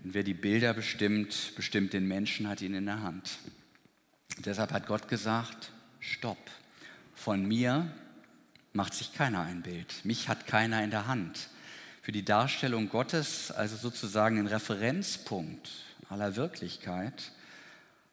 Denn 0.02 0.14
wer 0.14 0.22
die 0.22 0.32
Bilder 0.32 0.72
bestimmt, 0.72 1.52
bestimmt 1.54 1.92
den 1.92 2.08
Menschen, 2.08 2.48
hat 2.48 2.62
ihn 2.62 2.72
in 2.72 2.86
der 2.86 3.02
Hand. 3.02 3.38
Und 4.38 4.46
deshalb 4.46 4.72
hat 4.72 4.86
Gott 4.86 5.06
gesagt, 5.08 5.70
stopp, 6.00 6.38
von 7.14 7.46
mir 7.46 7.92
macht 8.72 8.94
sich 8.94 9.12
keiner 9.12 9.42
ein 9.42 9.60
Bild, 9.60 10.02
mich 10.02 10.30
hat 10.30 10.46
keiner 10.46 10.82
in 10.82 10.90
der 10.90 11.06
Hand. 11.08 11.50
Für 12.00 12.12
die 12.12 12.24
Darstellung 12.24 12.88
Gottes, 12.88 13.50
also 13.50 13.76
sozusagen 13.76 14.36
den 14.36 14.46
Referenzpunkt 14.46 15.68
aller 16.08 16.36
Wirklichkeit, 16.36 17.32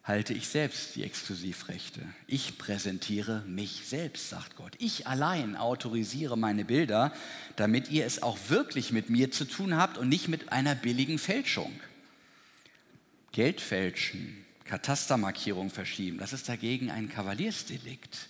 halte 0.05 0.33
ich 0.33 0.47
selbst 0.47 0.95
die 0.95 1.03
Exklusivrechte. 1.03 1.99
Ich 2.27 2.59
präsentiere 2.59 3.41
mich 3.47 3.81
selbst, 3.87 4.29
sagt 4.29 4.55
Gott. 4.55 4.73
Ich 4.77 5.07
allein 5.07 5.55
autorisiere 5.55 6.37
meine 6.37 6.63
Bilder, 6.63 7.11
damit 7.55 7.89
ihr 7.89 8.05
es 8.05 8.21
auch 8.21 8.37
wirklich 8.47 8.91
mit 8.91 9.09
mir 9.09 9.31
zu 9.31 9.45
tun 9.45 9.75
habt 9.75 9.97
und 9.97 10.07
nicht 10.07 10.27
mit 10.27 10.51
einer 10.51 10.75
billigen 10.75 11.17
Fälschung. 11.17 11.73
Geld 13.31 13.59
fälschen, 13.59 14.45
Katastermarkierung 14.65 15.71
verschieben, 15.71 16.19
das 16.19 16.33
ist 16.33 16.47
dagegen 16.47 16.91
ein 16.91 17.09
Kavaliersdelikt. 17.09 18.29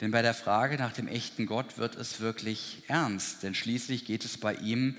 Denn 0.00 0.12
bei 0.12 0.22
der 0.22 0.34
Frage 0.34 0.76
nach 0.76 0.92
dem 0.92 1.08
echten 1.08 1.46
Gott 1.46 1.78
wird 1.78 1.96
es 1.96 2.20
wirklich 2.20 2.84
ernst, 2.86 3.42
denn 3.42 3.56
schließlich 3.56 4.04
geht 4.04 4.24
es 4.24 4.38
bei 4.38 4.54
ihm 4.54 4.96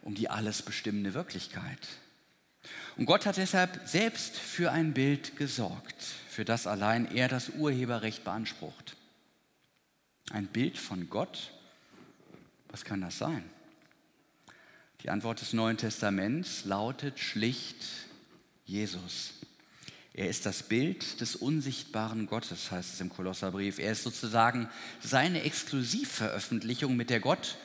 um 0.00 0.14
die 0.14 0.30
alles 0.30 0.62
bestimmende 0.62 1.12
Wirklichkeit. 1.12 1.86
Und 2.96 3.06
Gott 3.06 3.26
hat 3.26 3.36
deshalb 3.36 3.80
selbst 3.88 4.36
für 4.36 4.72
ein 4.72 4.92
Bild 4.92 5.36
gesorgt, 5.36 6.02
für 6.28 6.44
das 6.44 6.66
allein 6.66 7.10
er 7.14 7.28
das 7.28 7.50
Urheberrecht 7.50 8.24
beansprucht. 8.24 8.96
Ein 10.30 10.46
Bild 10.46 10.78
von 10.78 11.08
Gott, 11.08 11.52
was 12.68 12.84
kann 12.84 13.00
das 13.00 13.18
sein? 13.18 13.42
Die 15.02 15.10
Antwort 15.10 15.40
des 15.40 15.54
Neuen 15.54 15.78
Testaments 15.78 16.64
lautet 16.66 17.18
schlicht 17.18 17.84
Jesus. 18.66 19.32
Er 20.12 20.28
ist 20.28 20.44
das 20.44 20.64
Bild 20.64 21.20
des 21.20 21.36
unsichtbaren 21.36 22.26
Gottes, 22.26 22.70
heißt 22.70 22.94
es 22.94 23.00
im 23.00 23.08
Kolosserbrief. 23.08 23.78
Er 23.78 23.92
ist 23.92 24.02
sozusagen 24.02 24.68
seine 25.00 25.42
Exklusivveröffentlichung, 25.42 26.96
mit 26.96 27.10
der 27.10 27.20
Gott 27.20 27.56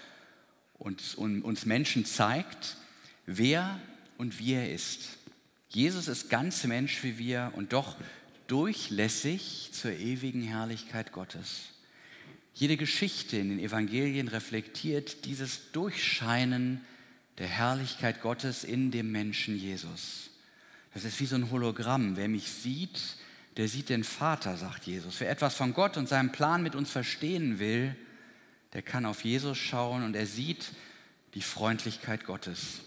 uns, 0.77 1.15
uns 1.15 1.65
Menschen 1.65 2.05
zeigt, 2.05 2.77
wer 3.25 3.79
und 4.17 4.39
wie 4.39 4.53
er 4.53 4.71
ist. 4.71 5.17
Jesus 5.69 6.07
ist 6.07 6.29
ganz 6.29 6.63
Mensch 6.63 7.03
wie 7.03 7.17
wir 7.17 7.51
und 7.55 7.73
doch 7.73 7.95
durchlässig 8.47 9.69
zur 9.71 9.91
ewigen 9.91 10.41
Herrlichkeit 10.41 11.11
Gottes. 11.11 11.63
Jede 12.53 12.77
Geschichte 12.77 13.37
in 13.37 13.49
den 13.49 13.59
Evangelien 13.59 14.27
reflektiert 14.29 15.25
dieses 15.25 15.71
Durchscheinen 15.73 16.81
der 17.37 17.47
Herrlichkeit 17.47 18.21
Gottes 18.21 18.63
in 18.63 18.91
dem 18.91 19.11
Menschen 19.11 19.57
Jesus. 19.57 20.29
Das 20.93 21.03
ist 21.03 21.19
wie 21.19 21.25
so 21.25 21.35
ein 21.35 21.51
Hologramm. 21.51 22.15
Wer 22.15 22.29
mich 22.29 22.49
sieht, 22.49 23.17
der 23.57 23.67
sieht 23.67 23.89
den 23.89 24.05
Vater, 24.05 24.55
sagt 24.55 24.85
Jesus. 24.85 25.19
Wer 25.19 25.29
etwas 25.29 25.55
von 25.55 25.73
Gott 25.73 25.97
und 25.97 26.07
seinem 26.07 26.31
Plan 26.31 26.63
mit 26.63 26.75
uns 26.75 26.89
verstehen 26.89 27.59
will, 27.59 27.95
der 28.71 28.81
kann 28.81 29.05
auf 29.05 29.25
Jesus 29.25 29.57
schauen 29.57 30.03
und 30.03 30.15
er 30.15 30.25
sieht 30.25 30.71
die 31.33 31.41
Freundlichkeit 31.41 32.25
Gottes, 32.25 32.79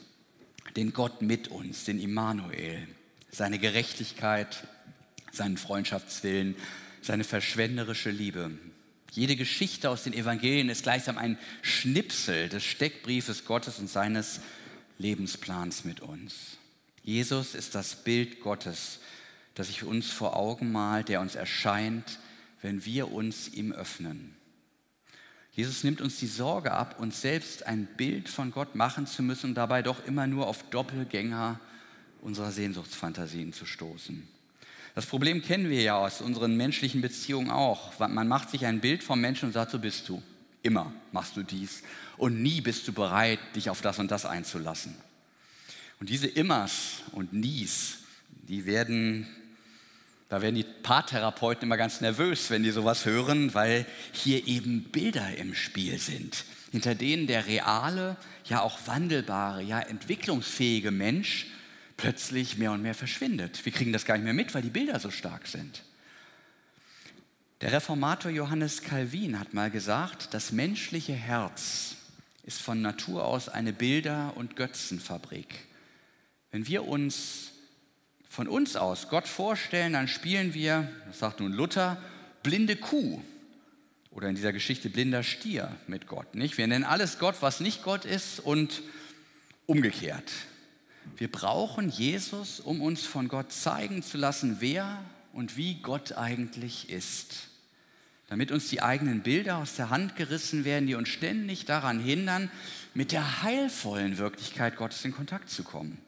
den 0.79 0.93
Gott 0.93 1.23
mit 1.23 1.49
uns, 1.49 1.85
den 1.85 1.99
Immanuel, 1.99 2.87
seine 3.33 3.59
Gerechtigkeit, 3.59 4.63
seinen 5.33 5.57
Freundschaftswillen, 5.57 6.55
seine 7.03 7.25
verschwenderische 7.25 8.11
Liebe. 8.11 8.53
Jede 9.11 9.35
Geschichte 9.35 9.91
aus 9.91 10.05
den 10.05 10.13
Evangelien 10.13 10.69
ist 10.69 10.85
gleichsam 10.85 11.19
ein 11.19 11.37
Schnipsel 11.63 12.49
des 12.49 12.63
Steckbriefes 12.63 13.45
Gottes 13.45 13.81
und 13.81 13.91
seines 13.91 14.39
Lebensplans 14.99 15.85
mit 15.85 15.99
uns. 15.99 16.59
Jesus 17.03 17.57
ist 17.57 17.75
das 17.75 17.97
Bild 17.97 18.41
Gottes, 18.41 19.01
das 19.57 19.67
sich 19.67 19.83
uns 19.83 20.13
vor 20.13 20.37
Augen 20.37 20.71
malt, 20.71 21.09
der 21.09 21.21
uns 21.21 21.35
erscheint, 21.35 22.21
wenn 22.63 22.85
wir 22.85 23.11
uns 23.11 23.49
ihm 23.49 23.73
öffnen. 23.73 24.38
Jesus 25.59 25.83
nimmt 25.83 26.01
uns 26.01 26.21
die 26.21 26.29
Sorge 26.29 26.71
ab, 26.71 27.01
uns 27.01 27.21
selbst 27.21 27.67
ein 27.67 27.89
Bild 27.97 28.29
von 28.29 28.53
Gott 28.53 28.77
machen 28.77 29.09
zu 29.09 29.25
müssen 29.25 29.47
und 29.47 29.55
dabei 29.57 29.83
doch 29.83 30.07
immer 30.07 30.29
nur 30.29 30.47
auf 30.47 30.63
Doppelgänger 30.71 31.59
unserer 32.21 32.53
Sehnsuchtsfantasien 32.53 33.53
zu 33.53 33.67
stoßen. 33.67 34.23
Das 34.95 35.07
Problem 35.07 35.43
kennen 35.43 35.69
wir 35.69 35.83
ja 35.83 35.97
aus 35.97 36.21
unseren 36.21 36.57
menschlichen 36.57 37.01
Beziehungen 37.01 37.51
auch. 37.51 37.99
Man 37.99 38.29
macht 38.29 38.51
sich 38.51 38.67
ein 38.67 38.79
Bild 38.79 39.03
vom 39.03 39.21
Menschen 39.21 39.47
und 39.47 39.53
sagt, 39.53 39.73
so 39.73 39.81
bist 39.81 40.09
du. 40.09 40.23
Immer 40.63 40.93
machst 41.11 41.37
du 41.37 41.43
dies. 41.43 41.83
Und 42.19 42.41
nie 42.41 42.61
bist 42.61 42.87
du 42.87 42.93
bereit, 42.93 43.41
dich 43.57 43.69
auf 43.69 43.81
das 43.81 43.99
und 43.99 44.13
das 44.13 44.27
einzulassen. 44.27 44.95
Und 45.99 46.09
diese 46.09 46.29
Immers 46.29 47.03
und 47.11 47.33
Nies, 47.33 47.99
die 48.47 48.65
werden, 48.65 49.27
da 50.29 50.43
werden 50.43 50.57
die 50.57 50.65
Paartherapeuten 50.65 51.65
immer 51.65 51.79
ganz 51.79 52.01
nervös, 52.01 52.51
wenn 52.51 52.63
die 52.63 52.71
sowas 52.71 53.07
hören, 53.07 53.55
weil 53.55 53.87
hier 54.13 54.47
eben 54.47 54.85
Bilder 54.85 55.37
im 55.37 55.55
Spiel 55.55 55.99
sind, 55.99 56.45
hinter 56.71 56.95
denen 56.95 57.27
der 57.27 57.47
reale, 57.47 58.17
ja 58.45 58.61
auch 58.61 58.79
wandelbare, 58.87 59.63
ja 59.63 59.81
entwicklungsfähige 59.81 60.91
Mensch 60.91 61.47
plötzlich 61.97 62.59
mehr 62.59 62.73
und 62.73 62.83
mehr 62.83 62.95
verschwindet. 62.95 63.65
Wir 63.65 63.73
kriegen 63.73 63.93
das 63.93 64.05
gar 64.05 64.17
nicht 64.17 64.25
mehr 64.25 64.35
mit, 64.35 64.55
weil 64.55 64.63
die 64.63 64.71
Bilder 64.71 65.01
so 65.01 65.11
stark 65.11 65.47
sind. 65.47 65.83
Der 67.61 67.73
Reformator 67.73 68.31
Johannes 68.31 68.83
Calvin 68.83 69.41
hat 69.41 69.53
mal 69.55 69.71
gesagt, 69.71 70.33
das 70.33 70.53
menschliche 70.53 71.15
Herz 71.15 71.97
ist 72.45 72.63
von 72.63 72.81
Natur 72.81 73.25
aus 73.25 73.49
eine 73.49 73.73
Bilder- 73.73 74.33
und 74.37 74.57
Götzenfabrik. 74.57 75.67
Wenn 76.53 76.69
wir 76.69 76.87
uns 76.87 77.51
von 78.29 78.47
uns 78.47 78.77
aus 78.77 79.09
Gott 79.09 79.27
vorstellen, 79.27 79.95
dann 79.95 80.09
spielen 80.09 80.55
wir, 80.55 80.89
das 81.07 81.19
sagt 81.19 81.41
nun 81.41 81.53
Luther, 81.53 81.97
blinde 82.43 82.77
Kuh 82.77 83.21
oder 84.11 84.29
in 84.29 84.35
dieser 84.35 84.53
Geschichte 84.53 84.91
blinder 84.91 85.23
Stier 85.23 85.75
mit 85.87 86.07
Gott. 86.07 86.35
Nicht? 86.35 86.59
Wir 86.59 86.67
nennen 86.67 86.85
alles 86.85 87.19
Gott, 87.19 87.37
was 87.41 87.61
nicht 87.61 87.83
Gott 87.83 88.05
ist 88.05 88.41
und 88.41 88.83
umgekehrt. 89.67 90.31
Wir 91.17 91.31
brauchen 91.31 91.89
Jesus, 91.89 92.61
um 92.61 92.83
uns 92.83 93.07
von 93.07 93.29
Gott 93.29 93.53
zeigen 93.53 94.03
zu 94.03 94.19
lassen, 94.19 94.57
wer 94.61 95.03
und 95.33 95.57
wie 95.57 95.81
Gott 95.81 96.13
eigentlich 96.13 96.91
ist. 96.91 97.49
Damit 98.29 98.53
uns 98.53 98.69
die 98.69 98.83
eigenen 98.83 99.23
Bilder 99.23 99.57
aus 99.57 99.77
der 99.77 99.89
Hand 99.89 100.17
gerissen 100.17 100.65
werden, 100.65 100.87
die 100.87 100.95
uns 100.95 101.09
ständig 101.09 101.65
daran 101.65 101.99
hindern, 101.99 102.51
mit 102.93 103.11
der 103.13 103.43
heilvollen 103.43 104.19
Wirklichkeit 104.19 104.77
Gottes 104.77 105.05
in 105.05 105.13
Kontakt 105.13 105.49
zu 105.49 105.63
kommen. 105.63 105.99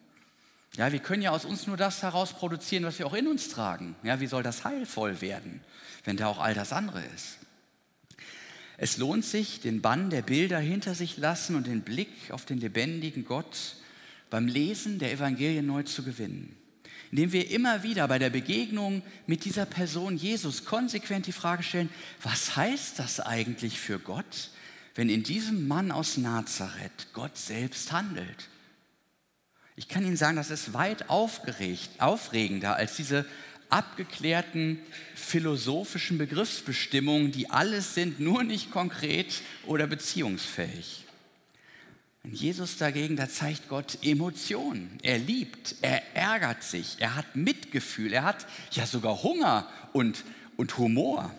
Ja, 0.76 0.92
wir 0.92 1.00
können 1.00 1.22
ja 1.22 1.30
aus 1.30 1.44
uns 1.44 1.66
nur 1.66 1.76
das 1.76 2.02
heraus 2.02 2.32
produzieren, 2.32 2.84
was 2.84 2.98
wir 2.98 3.06
auch 3.06 3.14
in 3.14 3.26
uns 3.26 3.48
tragen. 3.48 3.96
Ja, 4.02 4.20
wie 4.20 4.26
soll 4.26 4.42
das 4.42 4.64
heilvoll 4.64 5.20
werden, 5.20 5.60
wenn 6.04 6.16
da 6.16 6.28
auch 6.28 6.38
all 6.38 6.54
das 6.54 6.72
andere 6.72 7.02
ist? 7.14 7.38
Es 8.76 8.96
lohnt 8.96 9.24
sich, 9.24 9.60
den 9.60 9.82
Bann 9.82 10.10
der 10.10 10.22
Bilder 10.22 10.58
hinter 10.58 10.94
sich 10.94 11.18
lassen 11.18 11.54
und 11.54 11.66
den 11.66 11.82
Blick 11.82 12.30
auf 12.30 12.46
den 12.46 12.58
lebendigen 12.58 13.24
Gott 13.24 13.76
beim 14.30 14.46
Lesen 14.46 14.98
der 14.98 15.12
Evangelien 15.12 15.66
neu 15.66 15.82
zu 15.82 16.02
gewinnen. 16.02 16.56
Indem 17.10 17.32
wir 17.32 17.50
immer 17.50 17.82
wieder 17.82 18.06
bei 18.06 18.20
der 18.20 18.30
Begegnung 18.30 19.02
mit 19.26 19.44
dieser 19.44 19.66
Person 19.66 20.16
Jesus 20.16 20.64
konsequent 20.64 21.26
die 21.26 21.32
Frage 21.32 21.64
stellen, 21.64 21.90
was 22.22 22.56
heißt 22.56 23.00
das 23.00 23.18
eigentlich 23.18 23.80
für 23.80 23.98
Gott, 23.98 24.50
wenn 24.94 25.10
in 25.10 25.24
diesem 25.24 25.66
Mann 25.66 25.90
aus 25.90 26.16
Nazareth 26.16 27.08
Gott 27.12 27.36
selbst 27.36 27.90
handelt? 27.90 28.48
Ich 29.80 29.88
kann 29.88 30.04
Ihnen 30.04 30.18
sagen, 30.18 30.36
das 30.36 30.50
ist 30.50 30.74
weit 30.74 31.08
aufregender 31.08 32.76
als 32.76 32.96
diese 32.96 33.24
abgeklärten 33.70 34.78
philosophischen 35.14 36.18
Begriffsbestimmungen, 36.18 37.32
die 37.32 37.48
alles 37.48 37.94
sind, 37.94 38.20
nur 38.20 38.44
nicht 38.44 38.70
konkret 38.70 39.40
oder 39.64 39.86
beziehungsfähig. 39.86 41.06
Und 42.24 42.34
Jesus 42.34 42.76
dagegen, 42.76 43.16
da 43.16 43.26
zeigt 43.26 43.70
Gott 43.70 43.96
Emotionen. 44.02 44.98
Er 45.02 45.16
liebt, 45.16 45.76
er 45.80 46.14
ärgert 46.14 46.62
sich, 46.62 46.96
er 46.98 47.14
hat 47.16 47.34
Mitgefühl, 47.34 48.12
er 48.12 48.24
hat 48.24 48.46
ja 48.72 48.84
sogar 48.84 49.22
Hunger 49.22 49.66
und, 49.94 50.24
und 50.58 50.76
Humor. 50.76 51.34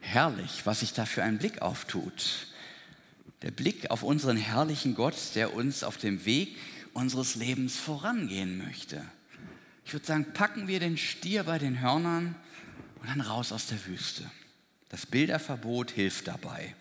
Herrlich, 0.00 0.62
was 0.64 0.80
sich 0.80 0.94
da 0.94 1.04
für 1.04 1.22
ein 1.22 1.36
Blick 1.36 1.60
auftut 1.60 2.46
der 3.42 3.50
Blick 3.50 3.90
auf 3.90 4.02
unseren 4.02 4.36
herrlichen 4.36 4.94
Gott, 4.94 5.16
der 5.34 5.54
uns 5.54 5.84
auf 5.84 5.96
dem 5.96 6.24
Weg 6.24 6.56
unseres 6.94 7.34
Lebens 7.34 7.76
vorangehen 7.76 8.58
möchte. 8.58 9.02
Ich 9.84 9.92
würde 9.92 10.06
sagen, 10.06 10.32
packen 10.32 10.66
wir 10.66 10.80
den 10.80 10.96
Stier 10.96 11.44
bei 11.44 11.58
den 11.58 11.80
Hörnern 11.80 12.34
und 13.00 13.08
dann 13.08 13.20
raus 13.20 13.52
aus 13.52 13.66
der 13.66 13.84
Wüste. 13.86 14.28
Das 14.88 15.06
Bilderverbot 15.06 15.90
hilft 15.90 16.28
dabei. 16.28 16.74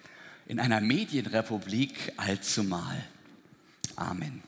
In 0.48 0.60
einer 0.60 0.80
Medienrepublik 0.80 2.13
allzumal. 2.18 3.04
Amen. 3.96 4.41